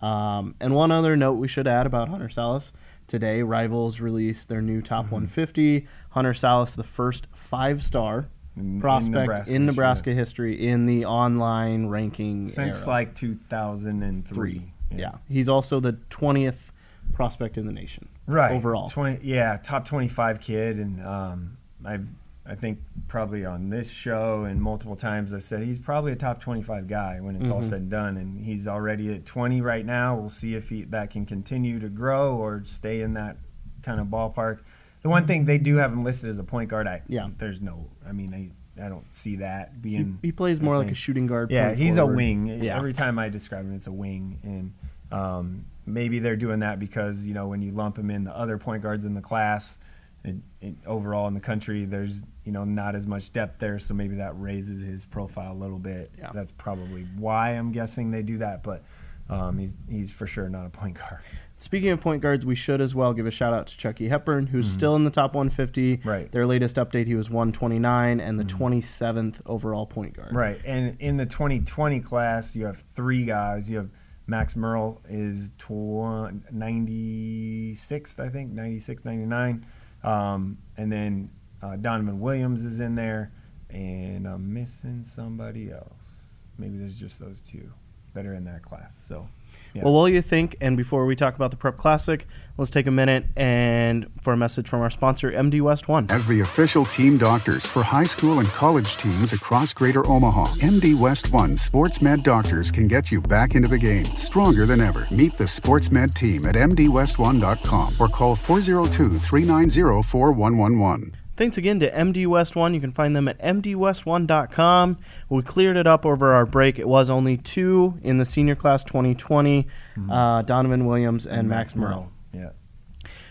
Um, 0.00 0.54
and 0.60 0.74
one 0.74 0.90
other 0.92 1.16
note 1.16 1.34
we 1.34 1.48
should 1.48 1.66
add 1.68 1.86
about 1.86 2.08
Hunter 2.08 2.28
Sallis 2.28 2.72
today: 3.08 3.42
Rivals 3.42 4.00
released 4.00 4.48
their 4.48 4.60
new 4.62 4.80
top 4.82 5.04
Mm-hmm. 5.06 5.14
150. 5.14 5.86
Hunter 6.10 6.32
Sallis, 6.32 6.74
the 6.76 6.82
first 6.84 7.26
five-star 7.34 8.28
In- 8.56 8.62
in 8.76 8.80
prospect 8.80 9.12
Nebraska 9.14 9.52
in. 9.54 9.66
Nebraska 9.66 10.12
history 10.12 10.66
in 10.68 10.86
the 10.86 11.04
online 11.06 11.86
ranking 11.88 12.48
since 12.48 12.82
era. 12.82 12.90
like 12.90 13.14
2003. 13.14 14.72
yeah. 14.94 15.12
he's 15.28 15.48
also 15.48 15.80
the 15.80 15.94
20th 16.10 16.70
prospect 17.14 17.56
in 17.58 17.66
the 17.66 17.72
nation 17.72 18.08
right 18.26 18.52
overall. 18.52 18.88
20 18.88 19.20
yeah 19.26 19.56
top 19.62 19.86
25 19.86 20.40
kid 20.40 20.78
and 20.78 21.04
um, 21.06 21.56
i've 21.84 22.06
i 22.46 22.54
think 22.54 22.78
probably 23.08 23.44
on 23.44 23.70
this 23.70 23.90
show 23.90 24.44
and 24.44 24.60
multiple 24.60 24.96
times 24.96 25.32
i've 25.34 25.44
said 25.44 25.62
he's 25.62 25.78
probably 25.78 26.12
a 26.12 26.16
top 26.16 26.40
25 26.40 26.86
guy 26.88 27.20
when 27.20 27.36
it's 27.36 27.50
all 27.50 27.60
Mhm. 27.60 27.64
said 27.64 27.80
and 27.82 27.90
done 27.90 28.16
and 28.16 28.40
he's 28.44 28.66
already 28.66 29.12
at 29.14 29.24
20 29.24 29.60
right 29.60 29.84
now 29.86 30.16
we'll 30.16 30.28
see 30.28 30.54
if 30.54 30.68
he, 30.68 30.82
that 30.84 31.10
can 31.10 31.24
continue 31.26 31.78
to 31.78 31.88
grow 31.88 32.36
or 32.36 32.62
stay 32.64 33.00
in 33.00 33.14
that 33.14 33.36
kind 33.82 34.00
of 34.00 34.08
ballpark 34.08 34.60
the 35.02 35.08
one 35.08 35.26
thing 35.26 35.44
they 35.44 35.58
do 35.58 35.76
have 35.76 35.92
him 35.92 36.04
listed 36.04 36.30
as 36.30 36.38
a 36.38 36.44
point 36.44 36.68
guard 36.70 36.86
i 36.88 37.02
Yeah. 37.08 37.28
there's 37.38 37.60
no 37.60 37.88
i 38.08 38.12
mean 38.12 38.32
i, 38.34 38.50
I 38.84 38.88
don't 38.88 39.12
see 39.14 39.36
that 39.36 39.80
being 39.82 40.18
he 40.22 40.32
plays 40.32 40.60
more 40.60 40.78
like 40.78 40.90
a 40.90 40.94
shooting 40.94 41.26
guard. 41.26 41.50
yeah, 41.50 41.74
he's 41.74 41.96
forward. 41.96 42.12
a 42.12 42.16
wing. 42.16 42.46
Yeah. 42.64 42.76
Every 42.78 42.94
time 42.94 43.18
I 43.18 43.28
describe 43.28 43.66
him, 43.66 43.74
it's 43.74 43.86
a 43.86 43.92
wing, 43.92 44.40
and 44.42 44.72
um, 45.12 45.66
maybe 45.84 46.20
they're 46.20 46.36
doing 46.36 46.60
that 46.60 46.78
because 46.80 47.26
you 47.26 47.34
know 47.34 47.48
when 47.48 47.60
you 47.60 47.70
lump 47.72 47.98
him 47.98 48.10
in 48.10 48.24
the 48.24 48.34
other 48.34 48.56
point 48.56 48.82
guards 48.82 49.04
in 49.04 49.12
the 49.12 49.20
class, 49.20 49.78
it, 50.24 50.36
it, 50.60 50.74
overall 50.86 51.26
in 51.28 51.34
the 51.34 51.40
country, 51.40 51.84
there's 51.84 52.22
you 52.44 52.52
know 52.52 52.64
not 52.64 52.94
as 52.94 53.06
much 53.06 53.32
depth 53.32 53.58
there, 53.58 53.78
so 53.78 53.94
maybe 53.94 54.16
that 54.16 54.40
raises 54.40 54.80
his 54.80 55.04
profile 55.04 55.52
a 55.52 55.58
little 55.58 55.78
bit. 55.78 56.10
Yeah. 56.18 56.30
That's 56.32 56.52
probably 56.52 57.06
why 57.16 57.50
I'm 57.50 57.72
guessing 57.72 58.10
they 58.10 58.22
do 58.22 58.38
that, 58.38 58.62
but 58.62 58.84
um, 59.28 59.58
he's 59.58 59.74
he's 59.88 60.12
for 60.12 60.26
sure 60.26 60.48
not 60.48 60.66
a 60.66 60.70
point 60.70 60.98
guard. 60.98 61.20
Speaking 61.58 61.90
of 61.90 62.00
point 62.00 62.22
guards, 62.22 62.44
we 62.44 62.56
should 62.56 62.80
as 62.80 62.92
well 62.92 63.12
give 63.12 63.24
a 63.24 63.30
shout 63.30 63.54
out 63.54 63.68
to 63.68 63.76
Chucky 63.76 64.08
Hepburn, 64.08 64.48
who's 64.48 64.68
still 64.68 64.96
in 64.96 65.04
the 65.04 65.10
top 65.10 65.32
150. 65.34 65.98
Mm-hmm. 65.98 66.08
Right. 66.08 66.24
Mm-hmm. 66.24 66.32
Their 66.32 66.44
latest 66.44 66.74
update, 66.74 67.06
he 67.06 67.14
was 67.14 67.30
129 67.30 68.18
and 68.18 68.36
the 68.36 68.42
27th 68.42 69.36
overall 69.46 69.86
point 69.86 70.16
guard. 70.16 70.34
Right, 70.34 70.60
and 70.64 70.96
in 70.98 71.18
the 71.18 71.26
2020 71.26 72.00
class, 72.00 72.56
you 72.56 72.66
have 72.66 72.82
three 72.94 73.24
guys. 73.24 73.70
You 73.70 73.76
have 73.76 73.90
Max 74.26 74.56
Murrell 74.56 75.02
is 75.08 75.50
tw- 75.56 76.34
96th, 76.52 78.18
I 78.18 78.28
think, 78.28 78.50
96, 78.50 79.04
99. 79.04 79.64
Um, 80.04 80.58
and 80.76 80.90
then 80.90 81.30
uh, 81.62 81.76
Donovan 81.76 82.20
Williams 82.20 82.64
is 82.64 82.80
in 82.80 82.94
there, 82.94 83.32
and 83.70 84.26
I'm 84.26 84.52
missing 84.52 85.04
somebody 85.04 85.70
else. 85.70 86.28
Maybe 86.58 86.76
there's 86.78 86.98
just 86.98 87.20
those 87.20 87.40
two 87.40 87.72
that 88.14 88.26
are 88.26 88.34
in 88.34 88.44
that 88.44 88.62
class. 88.62 88.96
So, 88.96 89.28
yeah. 89.74 89.84
Well, 89.84 89.92
what 89.92 90.08
do 90.08 90.12
you 90.12 90.22
think? 90.22 90.56
And 90.60 90.76
before 90.76 91.06
we 91.06 91.16
talk 91.16 91.34
about 91.34 91.50
the 91.50 91.56
Prep 91.56 91.76
Classic, 91.78 92.26
let's 92.58 92.70
take 92.70 92.86
a 92.86 92.90
minute 92.90 93.26
and 93.36 94.06
for 94.20 94.32
a 94.32 94.36
message 94.36 94.68
from 94.68 94.80
our 94.80 94.90
sponsor, 94.90 95.30
MD 95.30 95.60
West 95.60 95.88
One. 95.88 96.06
As 96.10 96.26
the 96.26 96.40
official 96.40 96.84
team 96.84 97.18
doctors 97.18 97.66
for 97.66 97.82
high 97.82 98.04
school 98.04 98.38
and 98.38 98.48
college 98.48 98.96
teams 98.96 99.32
across 99.32 99.72
Greater 99.72 100.06
Omaha, 100.06 100.54
MD 100.56 100.94
West 100.94 101.32
One 101.32 101.56
Sports 101.56 102.02
Med 102.02 102.22
Doctors 102.22 102.70
can 102.70 102.88
get 102.88 103.10
you 103.10 103.20
back 103.22 103.54
into 103.54 103.68
the 103.68 103.78
game 103.78 104.04
stronger 104.04 104.66
than 104.66 104.80
ever. 104.80 105.06
Meet 105.10 105.36
the 105.36 105.48
Sports 105.48 105.90
Med 105.90 106.14
team 106.14 106.44
at 106.46 106.54
MDWest1.com 106.54 107.94
or 107.98 108.08
call 108.08 108.36
402 108.36 109.18
390 109.18 110.02
4111. 110.02 111.12
Thanks 111.36 111.56
again 111.56 111.80
to 111.80 111.90
MD 111.90 112.26
West 112.26 112.54
One. 112.54 112.74
You 112.74 112.80
can 112.80 112.92
find 112.92 113.16
them 113.16 113.26
at 113.26 113.38
MDWest1.com. 113.40 114.98
We 115.30 115.42
cleared 115.42 115.76
it 115.76 115.86
up 115.86 116.04
over 116.04 116.34
our 116.34 116.44
break. 116.44 116.78
It 116.78 116.86
was 116.86 117.08
only 117.08 117.38
two 117.38 117.98
in 118.02 118.18
the 118.18 118.24
senior 118.24 118.54
class 118.54 118.84
2020 118.84 119.66
uh, 120.10 120.42
Donovan 120.42 120.86
Williams 120.86 121.26
and, 121.26 121.48
Max 121.48 121.74
Murrell. 121.74 122.10
Yeah. 122.34 122.50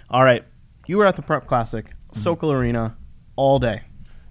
All 0.09 0.23
right. 0.23 0.43
You 0.87 0.97
were 0.97 1.05
at 1.05 1.15
the 1.15 1.21
Prep 1.21 1.45
Classic, 1.45 1.85
Sokol 2.11 2.51
Arena, 2.51 2.97
all 3.35 3.59
day. 3.59 3.83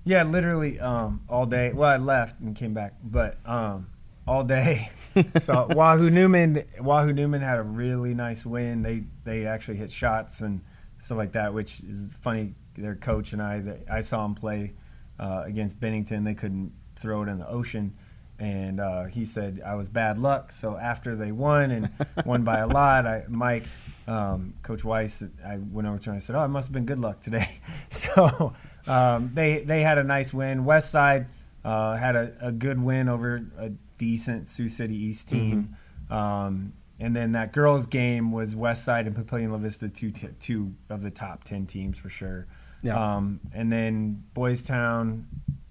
Yeah, 0.05 0.25
literally 0.25 0.81
um, 0.81 1.23
all 1.29 1.47
day. 1.47 1.73
Well, 1.73 1.89
I 1.89 1.97
left 1.97 2.41
and 2.41 2.57
came 2.57 2.75
back, 2.75 2.95
but 3.03 3.39
um, 3.47 3.89
all 4.27 4.45
day. 4.45 4.91
so 5.41 5.69
Wahoo 5.71 6.11
Neumann, 6.11 6.65
Wahoo 6.81 7.13
Neumann 7.13 7.43
had 7.43 7.59
a 7.59 7.63
really 7.63 8.15
nice 8.15 8.45
win. 8.45 8.83
They 8.83 9.05
they 9.25 9.47
actually 9.47 9.77
hit 9.77 9.93
shots 9.93 10.41
and 10.41 10.63
stuff 10.99 11.19
like 11.19 11.33
that, 11.33 11.55
which 11.55 11.81
is 11.81 12.11
funny. 12.23 12.55
Their 12.81 12.97
coach 12.97 13.33
and 13.33 13.43
I, 13.43 13.61
they, 13.61 13.79
I 13.91 14.01
saw 14.01 14.25
him 14.25 14.35
play 14.35 14.73
uh, 15.19 15.45
against 15.47 15.79
Bennington. 15.79 16.25
They 16.25 16.35
couldn't 16.35 16.73
throw 16.97 17.23
it 17.23 17.29
in 17.29 17.39
the 17.39 17.49
ocean, 17.49 17.95
and 18.39 18.81
uh, 18.81 19.05
he 19.05 19.25
said 19.25 19.63
I 19.65 19.75
was 19.75 19.89
bad 19.89 20.19
luck. 20.19 20.53
So 20.53 20.77
after 20.77 21.17
they 21.17 21.33
won 21.33 21.71
and 21.71 21.91
won 22.25 22.43
by 22.43 22.59
a 22.59 22.67
lot, 22.67 23.07
I 23.07 23.25
Mike, 23.29 23.65
um, 24.07 24.55
Coach 24.63 24.85
Weiss, 24.85 25.23
I 25.45 25.59
went 25.59 25.87
over 25.87 25.99
to 25.99 26.05
him 26.05 26.15
and 26.15 26.23
I 26.23 26.25
said, 26.25 26.37
"Oh, 26.37 26.45
it 26.45 26.49
must 26.49 26.69
have 26.69 26.73
been 26.73 26.87
good 26.87 26.99
luck 26.99 27.21
today." 27.23 27.61
so 27.91 28.55
um, 28.87 29.31
they 29.35 29.63
they 29.63 29.83
had 29.83 29.99
a 29.99 30.05
nice 30.05 30.33
win. 30.33 30.65
West 30.65 30.91
Side 30.91 31.27
uh, 31.65 31.97
had 31.97 32.17
a, 32.17 32.33
a 32.41 32.53
good 32.53 32.83
win 32.83 33.09
over 33.09 33.45
a 33.59 33.71
decent 33.99 34.49
Sioux 34.49 34.69
City 34.69 34.97
East 34.97 35.29
team. 35.29 35.77
Um, 36.11 36.73
and 37.01 37.17
then 37.17 37.33
that 37.33 37.53
girls' 37.53 37.87
game 37.87 38.31
was 38.31 38.55
West 38.55 38.85
Side 38.85 39.07
and 39.07 39.17
Papillion 39.17 39.51
La 39.51 39.57
Vista, 39.57 39.89
two, 39.89 40.11
t- 40.11 40.29
two 40.39 40.75
of 40.91 41.01
the 41.01 41.11
top 41.11 41.45
10 41.45 41.67
teams 41.67 41.97
for 41.97 42.11
sure. 42.11 42.47
Yeah. 42.83 43.17
Um, 43.17 43.41
and 43.53 43.73
then 43.73 44.25
Boys 44.35 44.63
Town 44.63 45.27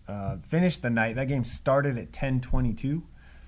uh, 0.08 0.38
finished 0.44 0.82
the 0.82 0.90
night. 0.90 1.16
That 1.16 1.28
game 1.28 1.44
started 1.44 1.98
at 1.98 2.12
10:22, 2.12 3.02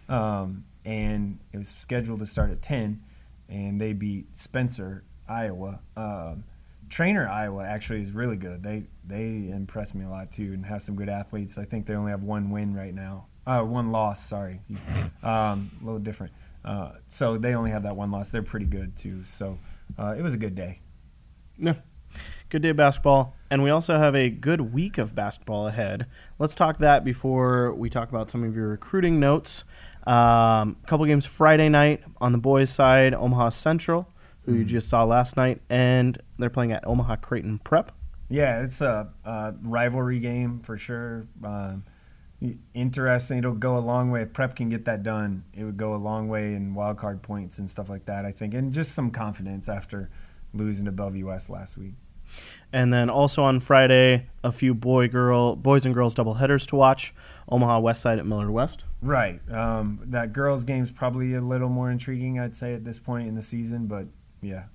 um, 0.10 0.66
and 0.86 1.40
it 1.54 1.58
was 1.58 1.70
scheduled 1.70 2.20
to 2.20 2.26
start 2.26 2.52
at 2.52 2.62
10. 2.62 3.02
And 3.50 3.82
they 3.82 3.94
beat 3.94 4.36
Spencer, 4.38 5.04
Iowa. 5.28 5.80
Um, 5.98 6.46
Trainer 6.90 7.28
Iowa 7.28 7.64
actually 7.64 8.02
is 8.02 8.12
really 8.12 8.38
good. 8.38 8.64
They 8.64 8.84
they 9.06 9.50
impress 9.50 9.94
me 9.94 10.06
a 10.06 10.10
lot 10.10 10.32
too, 10.32 10.54
and 10.54 10.66
have 10.66 10.82
some 10.82 10.96
good 10.96 11.10
athletes. 11.10 11.58
I 11.58 11.66
think 11.66 11.86
they 11.86 11.96
only 11.96 12.12
have 12.12 12.24
one 12.24 12.50
win 12.52 12.76
right 12.76 12.94
now. 12.94 13.28
Uh, 13.48 13.64
one 13.64 13.92
loss, 13.92 14.28
sorry, 14.28 14.62
um, 15.24 15.72
a 15.82 15.86
little 15.86 16.00
different. 16.00 16.34
Uh, 16.64 16.92
so 17.10 17.38
they 17.38 17.56
only 17.56 17.72
have 17.72 17.84
that 17.84 17.96
one 17.96 18.12
loss. 18.12 18.30
They're 18.30 18.44
pretty 18.44 18.68
good 18.68 18.96
too. 18.96 19.24
So 19.24 19.58
uh, 19.98 20.16
it 20.18 20.22
was 20.22 20.34
a 20.34 20.38
good 20.38 20.54
day. 20.54 20.80
Yeah. 21.58 21.76
Good 22.52 22.64
day 22.64 22.70
of 22.72 22.76
basketball. 22.76 23.34
And 23.50 23.64
we 23.64 23.70
also 23.70 23.98
have 23.98 24.14
a 24.14 24.30
good 24.30 24.74
week 24.74 24.98
of 24.98 25.16
basketball 25.16 25.68
ahead. 25.68 26.06
Let's 26.38 26.54
talk 26.54 26.80
that 26.80 27.06
before 27.06 27.74
we 27.74 27.90
talk 27.90 28.10
about 28.10 28.30
some 28.30 28.44
of 28.44 28.54
your 28.54 28.68
recruiting 28.68 29.22
notes. 29.22 29.64
Um, 30.06 30.76
a 30.84 30.86
couple 30.86 31.06
games 31.06 31.26
Friday 31.26 31.70
night 31.70 32.04
on 32.20 32.34
the 32.34 32.38
boys' 32.38 32.70
side 32.70 33.14
Omaha 33.14 33.52
Central, 33.52 34.06
who 34.42 34.56
you 34.56 34.66
just 34.66 34.90
saw 34.90 35.06
last 35.06 35.38
night, 35.38 35.62
and 35.70 36.22
they're 36.40 36.50
playing 36.50 36.74
at 36.74 36.86
Omaha 36.86 37.16
Creighton 37.16 37.60
Prep. 37.60 37.94
Yeah, 38.28 38.64
it's 38.64 38.82
a, 38.82 39.08
a 39.24 39.54
rivalry 39.62 40.20
game 40.20 40.60
for 40.60 40.78
sure. 40.78 41.28
Um, 41.42 41.86
interesting. 42.74 43.38
It'll 43.38 43.54
go 43.54 43.78
a 43.78 43.80
long 43.80 44.12
way 44.12 44.24
if 44.24 44.34
Prep 44.34 44.58
can 44.58 44.68
get 44.68 44.84
that 44.84 45.04
done. 45.04 45.46
It 45.54 45.64
would 45.64 45.78
go 45.78 45.96
a 45.96 46.02
long 46.02 46.28
way 46.28 46.54
in 46.56 46.74
wild 46.74 46.98
card 46.98 47.22
points 47.22 47.60
and 47.60 47.72
stuff 47.72 47.88
like 47.88 48.08
that. 48.08 48.26
I 48.26 48.34
think, 48.34 48.54
and 48.54 48.74
just 48.74 48.92
some 48.92 49.10
confidence 49.10 49.70
after 49.70 50.10
losing 50.54 50.84
to 50.84 50.92
Bellevue 50.92 51.28
West 51.28 51.50
last 51.50 51.78
week. 51.78 51.94
And 52.74 52.94
then 52.94 53.10
also 53.10 53.44
on 53.44 53.60
Friday, 53.60 54.28
a 54.44 54.52
few 54.52 54.74
boy 54.74 55.08
girl 55.08 55.56
boys 55.56 55.86
and 55.86 55.94
girls 55.94 56.16
double 56.16 56.36
headers 56.36 56.66
to 56.68 56.76
watch. 56.76 57.14
Omaha 57.50 57.80
West 57.80 58.02
Side 58.02 58.18
at 58.18 58.26
Millard 58.26 58.50
West. 58.50 58.86
Right. 59.02 59.42
Um, 59.52 60.00
that 60.06 60.32
girls' 60.32 60.64
game's 60.64 60.92
probably 60.92 61.34
a 61.34 61.42
little 61.42 61.68
more 61.68 61.92
intriguing, 61.92 62.40
I'd 62.40 62.56
say, 62.56 62.74
at 62.74 62.86
this 62.86 62.98
point 62.98 63.28
in 63.28 63.36
the 63.36 63.42
season. 63.42 63.88
But 63.88 64.08
yeah, 64.42 64.66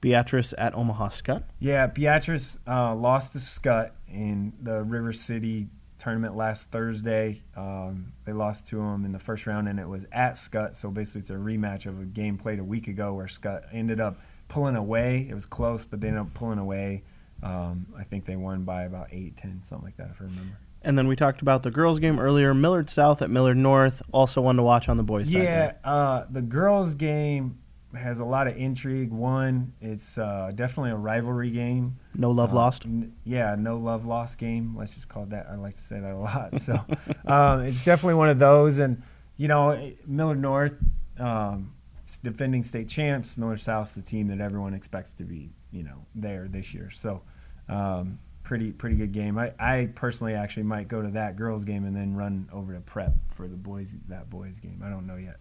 Beatrice 0.00 0.54
at 0.58 0.74
Omaha 0.74 1.08
Skutt. 1.08 1.44
Yeah, 1.60 1.86
Beatrice 1.86 2.58
uh, 2.66 2.94
lost 2.94 3.32
to 3.34 3.38
Skutt 3.38 3.90
in 4.08 4.52
the 4.60 4.82
River 4.82 5.12
City 5.12 5.68
tournament 5.98 6.34
last 6.34 6.70
Thursday. 6.70 7.42
Um, 7.56 8.12
they 8.24 8.32
lost 8.32 8.66
to 8.68 8.76
them 8.76 9.04
in 9.04 9.12
the 9.12 9.18
first 9.18 9.46
round, 9.46 9.68
and 9.68 9.78
it 9.78 9.88
was 9.88 10.06
at 10.10 10.32
Skutt. 10.32 10.74
So 10.74 10.90
basically, 10.90 11.20
it's 11.20 11.30
a 11.30 11.34
rematch 11.34 11.86
of 11.86 12.00
a 12.00 12.04
game 12.04 12.38
played 12.38 12.58
a 12.58 12.64
week 12.64 12.88
ago 12.88 13.14
where 13.14 13.26
Skutt 13.26 13.64
ended 13.72 14.00
up 14.00 14.18
pulling 14.50 14.76
away. 14.76 15.26
It 15.30 15.34
was 15.34 15.46
close, 15.46 15.86
but 15.86 16.02
they 16.02 16.08
ended 16.08 16.20
up 16.20 16.34
pulling 16.34 16.58
away. 16.58 17.02
Um, 17.42 17.86
I 17.98 18.04
think 18.04 18.26
they 18.26 18.36
won 18.36 18.64
by 18.64 18.82
about 18.82 19.08
8, 19.10 19.34
10, 19.38 19.62
something 19.64 19.86
like 19.86 19.96
that, 19.96 20.10
if 20.10 20.20
I 20.20 20.24
remember. 20.24 20.58
And 20.82 20.98
then 20.98 21.08
we 21.08 21.16
talked 21.16 21.40
about 21.40 21.62
the 21.62 21.70
girls' 21.70 21.98
game 22.00 22.18
earlier. 22.20 22.52
Millard 22.52 22.90
South 22.90 23.22
at 23.22 23.30
Millard 23.30 23.56
North, 23.56 24.02
also 24.12 24.40
one 24.42 24.56
to 24.56 24.62
watch 24.62 24.88
on 24.90 24.96
the 24.98 25.02
boys' 25.02 25.32
side. 25.32 25.42
Yeah, 25.42 25.72
uh, 25.84 26.26
the 26.30 26.42
girls' 26.42 26.94
game 26.94 27.58
has 27.94 28.18
a 28.20 28.24
lot 28.24 28.46
of 28.46 28.56
intrigue. 28.56 29.10
One, 29.10 29.72
it's 29.80 30.16
uh, 30.16 30.52
definitely 30.54 30.90
a 30.92 30.96
rivalry 30.96 31.50
game. 31.50 31.98
No 32.14 32.30
love 32.30 32.52
Uh, 32.52 32.56
lost. 32.56 32.84
n- 32.86 33.12
yeah, 33.24 33.56
no 33.58 33.76
love 33.78 34.04
lost 34.06 34.38
game. 34.38 34.74
Let's 34.76 34.94
just 34.94 35.08
call 35.08 35.24
it 35.24 35.30
that. 35.30 35.48
I 35.50 35.56
like 35.56 35.74
to 35.76 35.82
say 35.82 35.98
that 36.00 36.12
a 36.12 36.16
lot. 36.16 36.60
So 36.60 36.74
um, 37.26 37.62
it's 37.62 37.82
definitely 37.84 38.14
one 38.14 38.28
of 38.28 38.38
those. 38.38 38.78
And 38.78 39.02
you 39.36 39.48
know, 39.48 39.92
Millard 40.06 40.40
North, 40.40 40.74
um, 41.18 41.72
defending 42.18 42.64
state 42.64 42.88
champs. 42.88 43.36
Millard 43.36 43.60
South's 43.60 43.94
the 43.94 44.02
team 44.02 44.28
that 44.28 44.40
everyone 44.40 44.74
expects 44.74 45.12
to 45.14 45.24
be, 45.24 45.50
you 45.72 45.82
know, 45.82 46.06
there 46.14 46.48
this 46.48 46.74
year. 46.74 46.90
So, 46.90 47.22
um, 47.68 48.18
pretty 48.42 48.72
pretty 48.72 48.96
good 48.96 49.12
game. 49.12 49.38
I, 49.38 49.52
I 49.58 49.90
personally 49.94 50.34
actually 50.34 50.64
might 50.64 50.88
go 50.88 51.02
to 51.02 51.10
that 51.10 51.36
girls 51.36 51.64
game 51.64 51.84
and 51.84 51.96
then 51.96 52.14
run 52.14 52.48
over 52.52 52.74
to 52.74 52.80
prep 52.80 53.14
for 53.30 53.48
the 53.48 53.56
boys 53.56 53.94
that 54.08 54.30
boys 54.30 54.58
game. 54.58 54.82
I 54.84 54.88
don't 54.88 55.06
know 55.06 55.16
yet. 55.16 55.36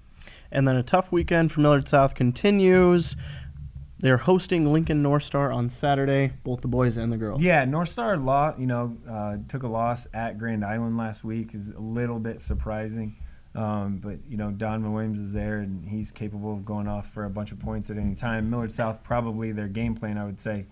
And 0.52 0.68
then 0.68 0.76
a 0.76 0.84
tough 0.84 1.12
weekend 1.12 1.52
for 1.52 1.62
Millard 1.62 1.88
South 1.88 2.16
continues. 2.16 3.16
They're 4.00 4.18
hosting 4.18 4.72
Lincoln 4.72 5.02
North 5.02 5.24
Star 5.24 5.52
on 5.52 5.68
Saturday, 5.68 6.32
both 6.44 6.62
the 6.62 6.70
boys 6.70 6.96
and 6.96 7.12
the 7.12 7.18
girls. 7.18 7.42
Yeah, 7.42 7.66
North 7.66 7.90
Star 7.90 8.16
law, 8.16 8.54
you 8.58 8.66
know, 8.66 8.96
uh, 9.10 9.38
took 9.50 9.64
a 9.64 9.68
loss 9.68 10.08
at 10.14 10.38
Grand 10.38 10.64
Island 10.64 10.98
last 10.98 11.26
week 11.26 11.54
is 11.54 11.72
a 11.72 11.80
little 11.80 12.20
bit 12.20 12.40
surprising. 12.40 13.18
Um, 13.56 13.98
but 13.98 14.20
you 14.28 14.38
know, 14.38 14.52
Donovan 14.52 14.94
Williams 14.94 15.20
is 15.20 15.34
there 15.34 15.58
and 15.58 15.88
he's 15.88 16.12
capable 16.12 16.54
of 16.54 16.66
going 16.66 16.88
off 16.88 17.12
for 17.12 17.26
a 17.26 17.30
bunch 17.30 17.52
of 17.52 17.60
points 17.60 17.90
at 17.90 17.98
any 17.98 18.16
time. 18.16 18.50
Millard 18.50 18.72
South 18.72 19.04
probably 19.04 19.52
their 19.52 19.68
game 19.68 19.96
plan, 19.96 20.18
I 20.18 20.26
would 20.26 20.40
say, 20.40 20.68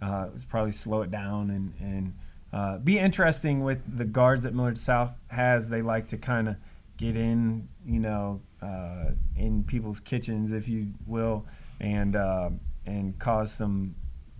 uh, 0.00 0.28
was 0.32 0.44
probably 0.44 0.72
slow 0.72 1.02
it 1.02 1.10
down 1.10 1.50
and 1.50 1.74
and 1.80 2.14
uh, 2.52 2.78
be 2.78 2.98
interesting 2.98 3.62
with 3.62 3.80
the 3.98 4.04
guards 4.04 4.44
that 4.44 4.54
Millard 4.54 4.78
South 4.78 5.14
has. 5.28 5.68
They 5.68 5.82
like 5.82 6.08
to 6.08 6.18
kind 6.18 6.48
of 6.48 6.56
get 6.96 7.16
in, 7.16 7.68
you 7.86 7.98
know, 7.98 8.40
uh, 8.60 9.10
in 9.36 9.64
people's 9.64 10.00
kitchens, 10.00 10.52
if 10.52 10.68
you 10.68 10.92
will, 11.06 11.46
and 11.80 12.14
uh, 12.14 12.50
and 12.86 13.18
cause 13.18 13.52
some 13.52 13.94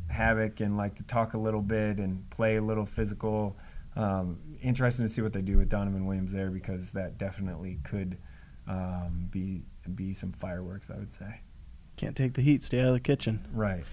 havoc 0.08 0.60
and 0.60 0.76
like 0.76 0.94
to 0.96 1.02
talk 1.04 1.34
a 1.34 1.38
little 1.38 1.62
bit 1.62 1.98
and 1.98 2.28
play 2.30 2.56
a 2.56 2.62
little 2.62 2.86
physical. 2.86 3.56
Um, 3.96 4.38
interesting 4.62 5.06
to 5.06 5.12
see 5.12 5.20
what 5.22 5.32
they 5.32 5.42
do 5.42 5.58
with 5.58 5.68
Donovan 5.68 6.06
Williams 6.06 6.32
there 6.32 6.50
because 6.50 6.92
that 6.92 7.18
definitely 7.18 7.78
could 7.84 8.18
um, 8.66 9.28
be 9.30 9.62
be 9.94 10.14
some 10.14 10.32
fireworks. 10.32 10.90
I 10.90 10.96
would 10.96 11.12
say. 11.12 11.40
Can't 11.96 12.16
take 12.16 12.34
the 12.34 12.42
heat. 12.42 12.62
Stay 12.62 12.80
out 12.80 12.88
of 12.88 12.94
the 12.94 13.00
kitchen. 13.00 13.46
Right. 13.52 13.84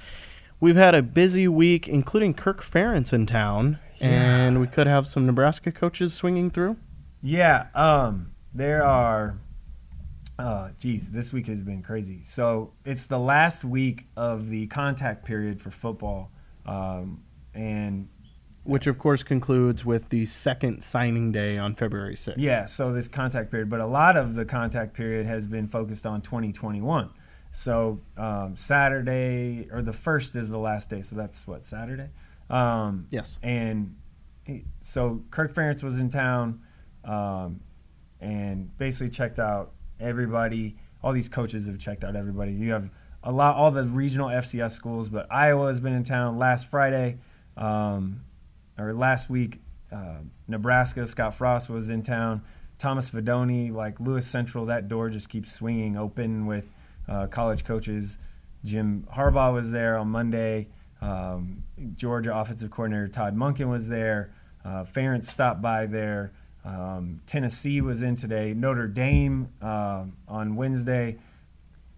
We've 0.62 0.76
had 0.76 0.96
a 0.96 1.02
busy 1.02 1.48
week, 1.48 1.88
including 1.88 2.34
Kirk 2.34 2.62
Ferentz 2.62 3.14
in 3.14 3.26
town, 3.26 3.80
Yeah. 4.00 4.08
and 4.08 4.60
we 4.62 4.68
could 4.68 4.88
have 4.88 5.08
some 5.08 5.26
Nebraska 5.26 5.72
coaches 5.72 6.14
swinging 6.14 6.50
through. 6.50 6.78
Yeah. 7.22 7.68
Um, 7.76 8.32
there 8.54 8.84
are. 8.86 9.38
Uh, 10.38 10.70
geez, 10.80 11.12
this 11.12 11.34
week 11.34 11.48
has 11.48 11.64
been 11.64 11.82
crazy. 11.84 12.22
So 12.24 12.72
it's 12.86 13.04
the 13.06 13.20
last 13.20 13.66
week 13.66 14.08
of 14.16 14.48
the 14.50 14.68
contact 14.68 15.26
period 15.26 15.62
for 15.62 15.70
football, 15.72 16.32
um, 16.66 17.24
and 17.54 18.08
Which, 18.64 18.88
of 18.88 19.00
course, 19.00 19.24
concludes 19.24 19.84
with 19.86 20.10
the 20.10 20.26
second 20.26 20.84
signing 20.84 21.32
day 21.32 21.58
on 21.58 21.76
February 21.76 22.16
6th. 22.16 22.36
Yeah, 22.38 22.66
so 22.66 22.92
this 22.92 23.08
contact 23.08 23.50
period, 23.52 23.70
but 23.70 23.80
a 23.80 23.86
lot 23.86 24.16
of 24.18 24.36
the 24.36 24.46
contact 24.46 24.94
period 24.94 25.26
has 25.26 25.48
been 25.48 25.68
focused 25.68 26.06
on 26.06 26.22
2021. 26.22 27.10
So 27.52 28.00
um, 28.18 28.56
Saturday 28.56 29.68
or 29.72 29.82
the 29.82 29.94
first 29.94 30.36
is 30.36 30.50
the 30.50 30.60
last 30.60 30.90
day, 30.90 31.02
so 31.02 31.16
that's 31.16 31.48
what 31.48 31.66
Saturday. 31.66 32.10
Um, 32.50 33.08
Yes. 33.10 33.40
and 33.42 33.96
he- 34.44 34.66
so 34.82 35.24
Kirk 35.32 35.54
Ferentz 35.54 35.82
was 35.82 36.00
in 36.00 36.10
town, 36.10 36.62
um, 37.06 37.62
and 38.20 38.78
basically 38.78 39.10
checked 39.10 39.40
out 39.40 39.72
everybody. 40.00 40.76
All 41.02 41.14
these 41.14 41.30
coaches 41.30 41.66
have 41.68 41.80
checked 41.80 42.04
out 42.04 42.16
everybody. 42.16 42.52
You 42.52 42.72
have 42.74 42.90
a 43.24 43.32
lot, 43.32 43.56
all 43.56 43.72
the 43.72 43.86
regional 43.86 44.30
FCS 44.30 44.74
schools, 44.74 45.10
but 45.10 45.26
Iowa 45.32 45.68
has 45.68 45.80
been 45.80 45.94
in 45.94 46.04
town 46.04 46.38
last 46.38 46.68
Friday, 46.68 47.18
um, 47.58 48.24
or 48.80 48.94
last 48.94 49.30
week. 49.30 49.60
Uh, 49.92 50.20
Nebraska, 50.48 51.06
Scott 51.08 51.36
Frost 51.36 51.70
was 51.70 51.90
in 51.90 52.04
town. 52.04 52.42
Thomas 52.78 53.10
Fidone, 53.10 53.74
like 53.74 54.00
Lewis 54.00 54.26
Central, 54.26 54.66
that 54.68 54.88
door 54.88 55.10
just 55.10 55.30
keeps 55.30 55.52
swinging 55.52 55.98
open 55.98 56.46
with 56.46 56.68
uh, 57.08 57.28
college 57.28 57.66
coaches. 57.66 58.20
Jim 58.64 59.06
Harbaugh 59.14 59.54
was 59.54 59.72
there 59.72 59.98
on 59.98 60.10
Monday. 60.10 60.68
Um, 61.02 61.64
Georgia 61.96 62.36
offensive 62.36 62.72
coordinator 62.72 63.08
Todd 63.08 63.36
Monken 63.36 63.70
was 63.70 63.90
there. 63.90 64.32
Uh, 64.64 64.86
stopped 65.22 65.62
by 65.62 65.86
there. 65.86 66.32
Um, 66.66 67.22
Tennessee 67.26 67.82
was 67.82 68.04
in 68.04 68.16
today. 68.16 68.54
Notre 68.54 68.88
Dame 68.88 69.50
uh, 69.62 70.06
on 70.28 70.56
Wednesday 70.56 71.18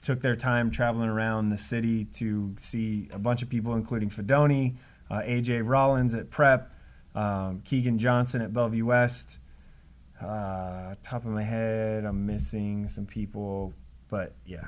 took 0.02 0.22
their 0.22 0.36
time 0.36 0.72
traveling 0.72 1.10
around 1.10 1.50
the 1.50 1.58
city 1.58 2.06
to 2.06 2.56
see 2.60 3.08
a 3.12 3.20
bunch 3.20 3.42
of 3.42 3.50
people, 3.50 3.76
including 3.76 4.10
Fidone, 4.10 4.76
AJ 5.20 5.68
Rollins 5.68 6.14
at 6.14 6.30
Prep, 6.30 6.72
um, 7.16 7.62
Keegan 7.66 7.98
Johnson 7.98 8.42
at 8.42 8.54
Bellevue 8.54 8.86
West. 8.86 9.40
Uh, 10.22 10.96
top 11.04 11.26
of 11.26 11.32
my 11.32 11.44
head, 11.44 12.06
I'm 12.06 12.26
missing 12.26 12.88
some 12.88 13.06
people, 13.06 13.74
but 14.08 14.36
yeah, 14.46 14.68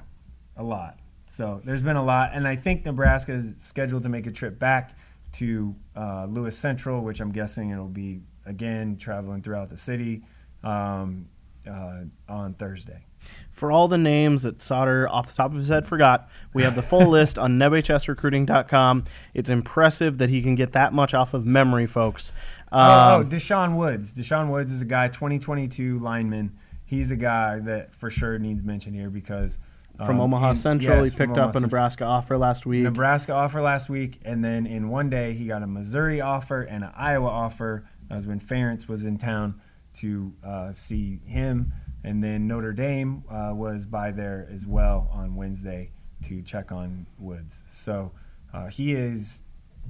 a 0.57 0.63
lot. 0.63 0.97
So 1.27 1.61
there's 1.63 1.81
been 1.81 1.95
a 1.95 2.03
lot, 2.03 2.31
and 2.33 2.47
I 2.47 2.55
think 2.55 2.85
Nebraska 2.85 3.33
is 3.33 3.55
scheduled 3.57 4.03
to 4.03 4.09
make 4.09 4.27
a 4.27 4.31
trip 4.31 4.59
back 4.59 4.97
to 5.33 5.75
uh, 5.95 6.25
Lewis 6.29 6.57
Central, 6.57 7.01
which 7.01 7.19
I'm 7.19 7.31
guessing 7.31 7.71
it'll 7.71 7.87
be 7.87 8.21
again 8.45 8.97
traveling 8.97 9.41
throughout 9.41 9.69
the 9.69 9.77
city 9.77 10.23
um, 10.63 11.27
uh, 11.67 12.01
on 12.27 12.53
Thursday. 12.55 13.05
For 13.51 13.71
all 13.71 13.87
the 13.87 13.97
names 13.97 14.43
that 14.43 14.61
Sauter 14.61 15.07
off 15.09 15.27
the 15.27 15.33
top 15.35 15.51
of 15.51 15.57
his 15.57 15.69
head 15.69 15.85
forgot, 15.85 16.27
we 16.53 16.63
have 16.63 16.75
the 16.75 16.81
full 16.81 17.07
list 17.09 17.37
on 17.37 17.57
nebhsrecruiting.com. 17.59 19.05
It's 19.33 19.49
impressive 19.49 20.17
that 20.17 20.29
he 20.29 20.41
can 20.41 20.55
get 20.55 20.73
that 20.73 20.93
much 20.93 21.13
off 21.13 21.33
of 21.33 21.45
memory, 21.45 21.85
folks. 21.85 22.31
oh, 22.71 22.79
oh, 22.79 23.21
Um, 23.21 23.29
Deshaun 23.29 23.75
Woods. 23.75 24.13
Deshaun 24.13 24.49
Woods 24.49 24.71
is 24.71 24.81
a 24.81 24.85
guy, 24.85 25.07
2022 25.07 25.99
lineman. 25.99 26.57
He's 26.85 27.11
a 27.11 27.15
guy 27.15 27.59
that 27.59 27.93
for 27.95 28.09
sure 28.09 28.37
needs 28.37 28.61
mention 28.63 28.93
here 28.93 29.09
because 29.09 29.57
from 29.97 30.15
um, 30.17 30.21
Omaha 30.21 30.49
in- 30.51 30.55
Central, 30.55 31.03
yes, 31.03 31.13
he 31.13 31.17
picked 31.17 31.37
up 31.37 31.51
a 31.51 31.53
Central. 31.53 31.61
Nebraska 31.61 32.03
offer 32.05 32.37
last 32.37 32.65
week. 32.65 32.83
Nebraska 32.83 33.33
offer 33.33 33.61
last 33.61 33.89
week, 33.89 34.19
and 34.25 34.43
then 34.43 34.65
in 34.65 34.89
one 34.89 35.09
day 35.09 35.33
he 35.33 35.45
got 35.45 35.63
a 35.63 35.67
Missouri 35.67 36.21
offer 36.21 36.61
and 36.63 36.83
an 36.83 36.91
Iowa 36.95 37.29
offer. 37.29 37.85
That 38.09 38.15
was 38.15 38.25
when 38.27 38.39
Ferentz 38.39 38.87
was 38.87 39.03
in 39.05 39.17
town 39.17 39.61
to 39.95 40.33
uh, 40.43 40.71
see 40.71 41.19
him, 41.25 41.71
and 42.03 42.23
then 42.23 42.47
Notre 42.47 42.73
Dame 42.73 43.23
uh, 43.29 43.51
was 43.53 43.85
by 43.85 44.11
there 44.11 44.47
as 44.51 44.65
well 44.65 45.09
on 45.11 45.35
Wednesday 45.35 45.91
to 46.25 46.41
check 46.41 46.71
on 46.71 47.07
Woods. 47.17 47.61
So 47.67 48.11
uh, 48.53 48.67
he 48.67 48.93
is 48.93 49.43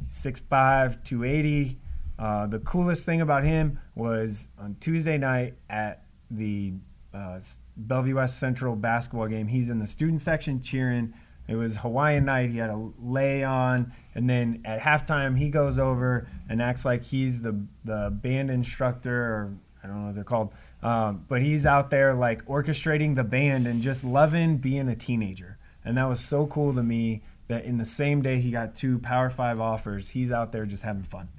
6'5", 0.10 1.04
280. 1.04 1.80
Uh, 2.19 2.47
the 2.47 2.60
coolest 2.60 3.06
thing 3.06 3.21
about 3.21 3.43
him 3.43 3.80
was 3.95 4.47
on 4.60 4.76
Tuesday 4.80 5.17
night 5.17 5.56
at 5.69 6.06
the 6.30 6.73
uh, 7.13 7.39
Bellevue 7.76 8.15
West 8.15 8.39
Central 8.39 8.76
basketball 8.76 9.28
game. 9.28 9.47
He's 9.47 9.69
in 9.69 9.80
the 9.80 9.88
student 9.88 10.21
section 10.21 10.62
cheering. 10.62 11.13
It 11.47 11.56
was 11.56 11.78
Hawaiian 11.78 12.26
night. 12.26 12.52
He 12.52 12.58
had 12.58 12.69
a 12.69 12.89
lay 12.99 13.43
on, 13.43 13.91
and 14.15 14.30
then 14.30 14.62
at 14.63 14.80
halftime 14.80 15.38
he 15.38 15.49
goes 15.49 15.78
over 15.78 16.28
and 16.47 16.62
acts 16.62 16.86
like 16.86 17.04
he's 17.04 17.41
the 17.41 17.65
the 17.84 18.10
band 18.12 18.49
instructor, 18.49 19.13
or 19.13 19.58
I 19.84 19.88
don't 19.88 19.99
know 19.99 20.06
what 20.08 20.15
they're 20.15 20.23
called, 20.23 20.54
um, 20.84 21.26
but 21.28 21.41
he's 21.41 21.65
out 21.65 21.89
there 21.89 22.13
like 22.13 22.46
orchestrating 22.46 23.15
the 23.15 23.24
band 23.24 23.67
and 23.67 23.82
just 23.82 24.04
loving 24.04 24.58
being 24.58 24.88
a 24.89 24.96
teenager. 24.96 25.58
And 25.86 25.98
that 25.98 26.08
was 26.08 26.19
so 26.19 26.48
cool 26.48 26.74
to 26.74 26.84
me 26.84 27.22
that 27.48 27.65
in 27.65 27.78
the 27.78 27.86
same 27.86 28.22
day 28.22 28.39
he 28.39 28.52
got 28.52 28.76
two 28.76 29.00
Power 29.00 29.30
Five 29.30 29.60
offers, 29.60 30.10
he's 30.10 30.32
out 30.32 30.52
there 30.52 30.65
just 30.65 30.84
having 30.84 31.04
fun. 31.04 31.30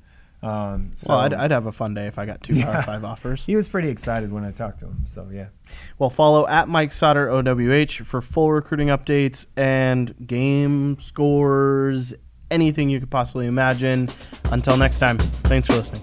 Um, 0.45 0.91
so 0.95 1.15
well, 1.15 1.23
I'd, 1.23 1.33
I'd 1.33 1.51
have 1.53 1.65
a 1.65 1.73
fun 1.73 1.95
day 1.95 2.07
if 2.07 2.19
I 2.19 2.27
got 2.27 2.43
two 2.43 2.61
Power 2.63 2.83
5 2.83 3.05
offers. 3.05 3.45
he 3.47 3.57
was 3.57 3.67
pretty 3.67 3.89
excited 3.89 4.31
when 4.31 4.45
I 4.45 4.53
talked 4.53 4.81
to 4.81 4.87
him. 4.87 5.07
So 5.13 5.29
yeah. 5.33 5.47
Well, 5.99 6.11
follow 6.11 6.47
at 6.47 6.69
Mike 6.69 6.93
Sauter 6.93 7.29
OWH 7.29 8.05
for 8.05 8.21
full 8.21 8.53
recruiting 8.53 8.89
updates 8.89 9.47
and 9.57 10.15
game 10.27 10.99
scores, 11.01 12.13
anything 12.51 12.91
you 12.91 13.01
could 13.01 13.11
possibly 13.11 13.47
imagine. 13.47 14.11
Until 14.53 14.77
next 14.77 14.99
time, 14.99 15.17
thanks 15.17 15.67
for 15.67 15.77
listening. 15.77 16.03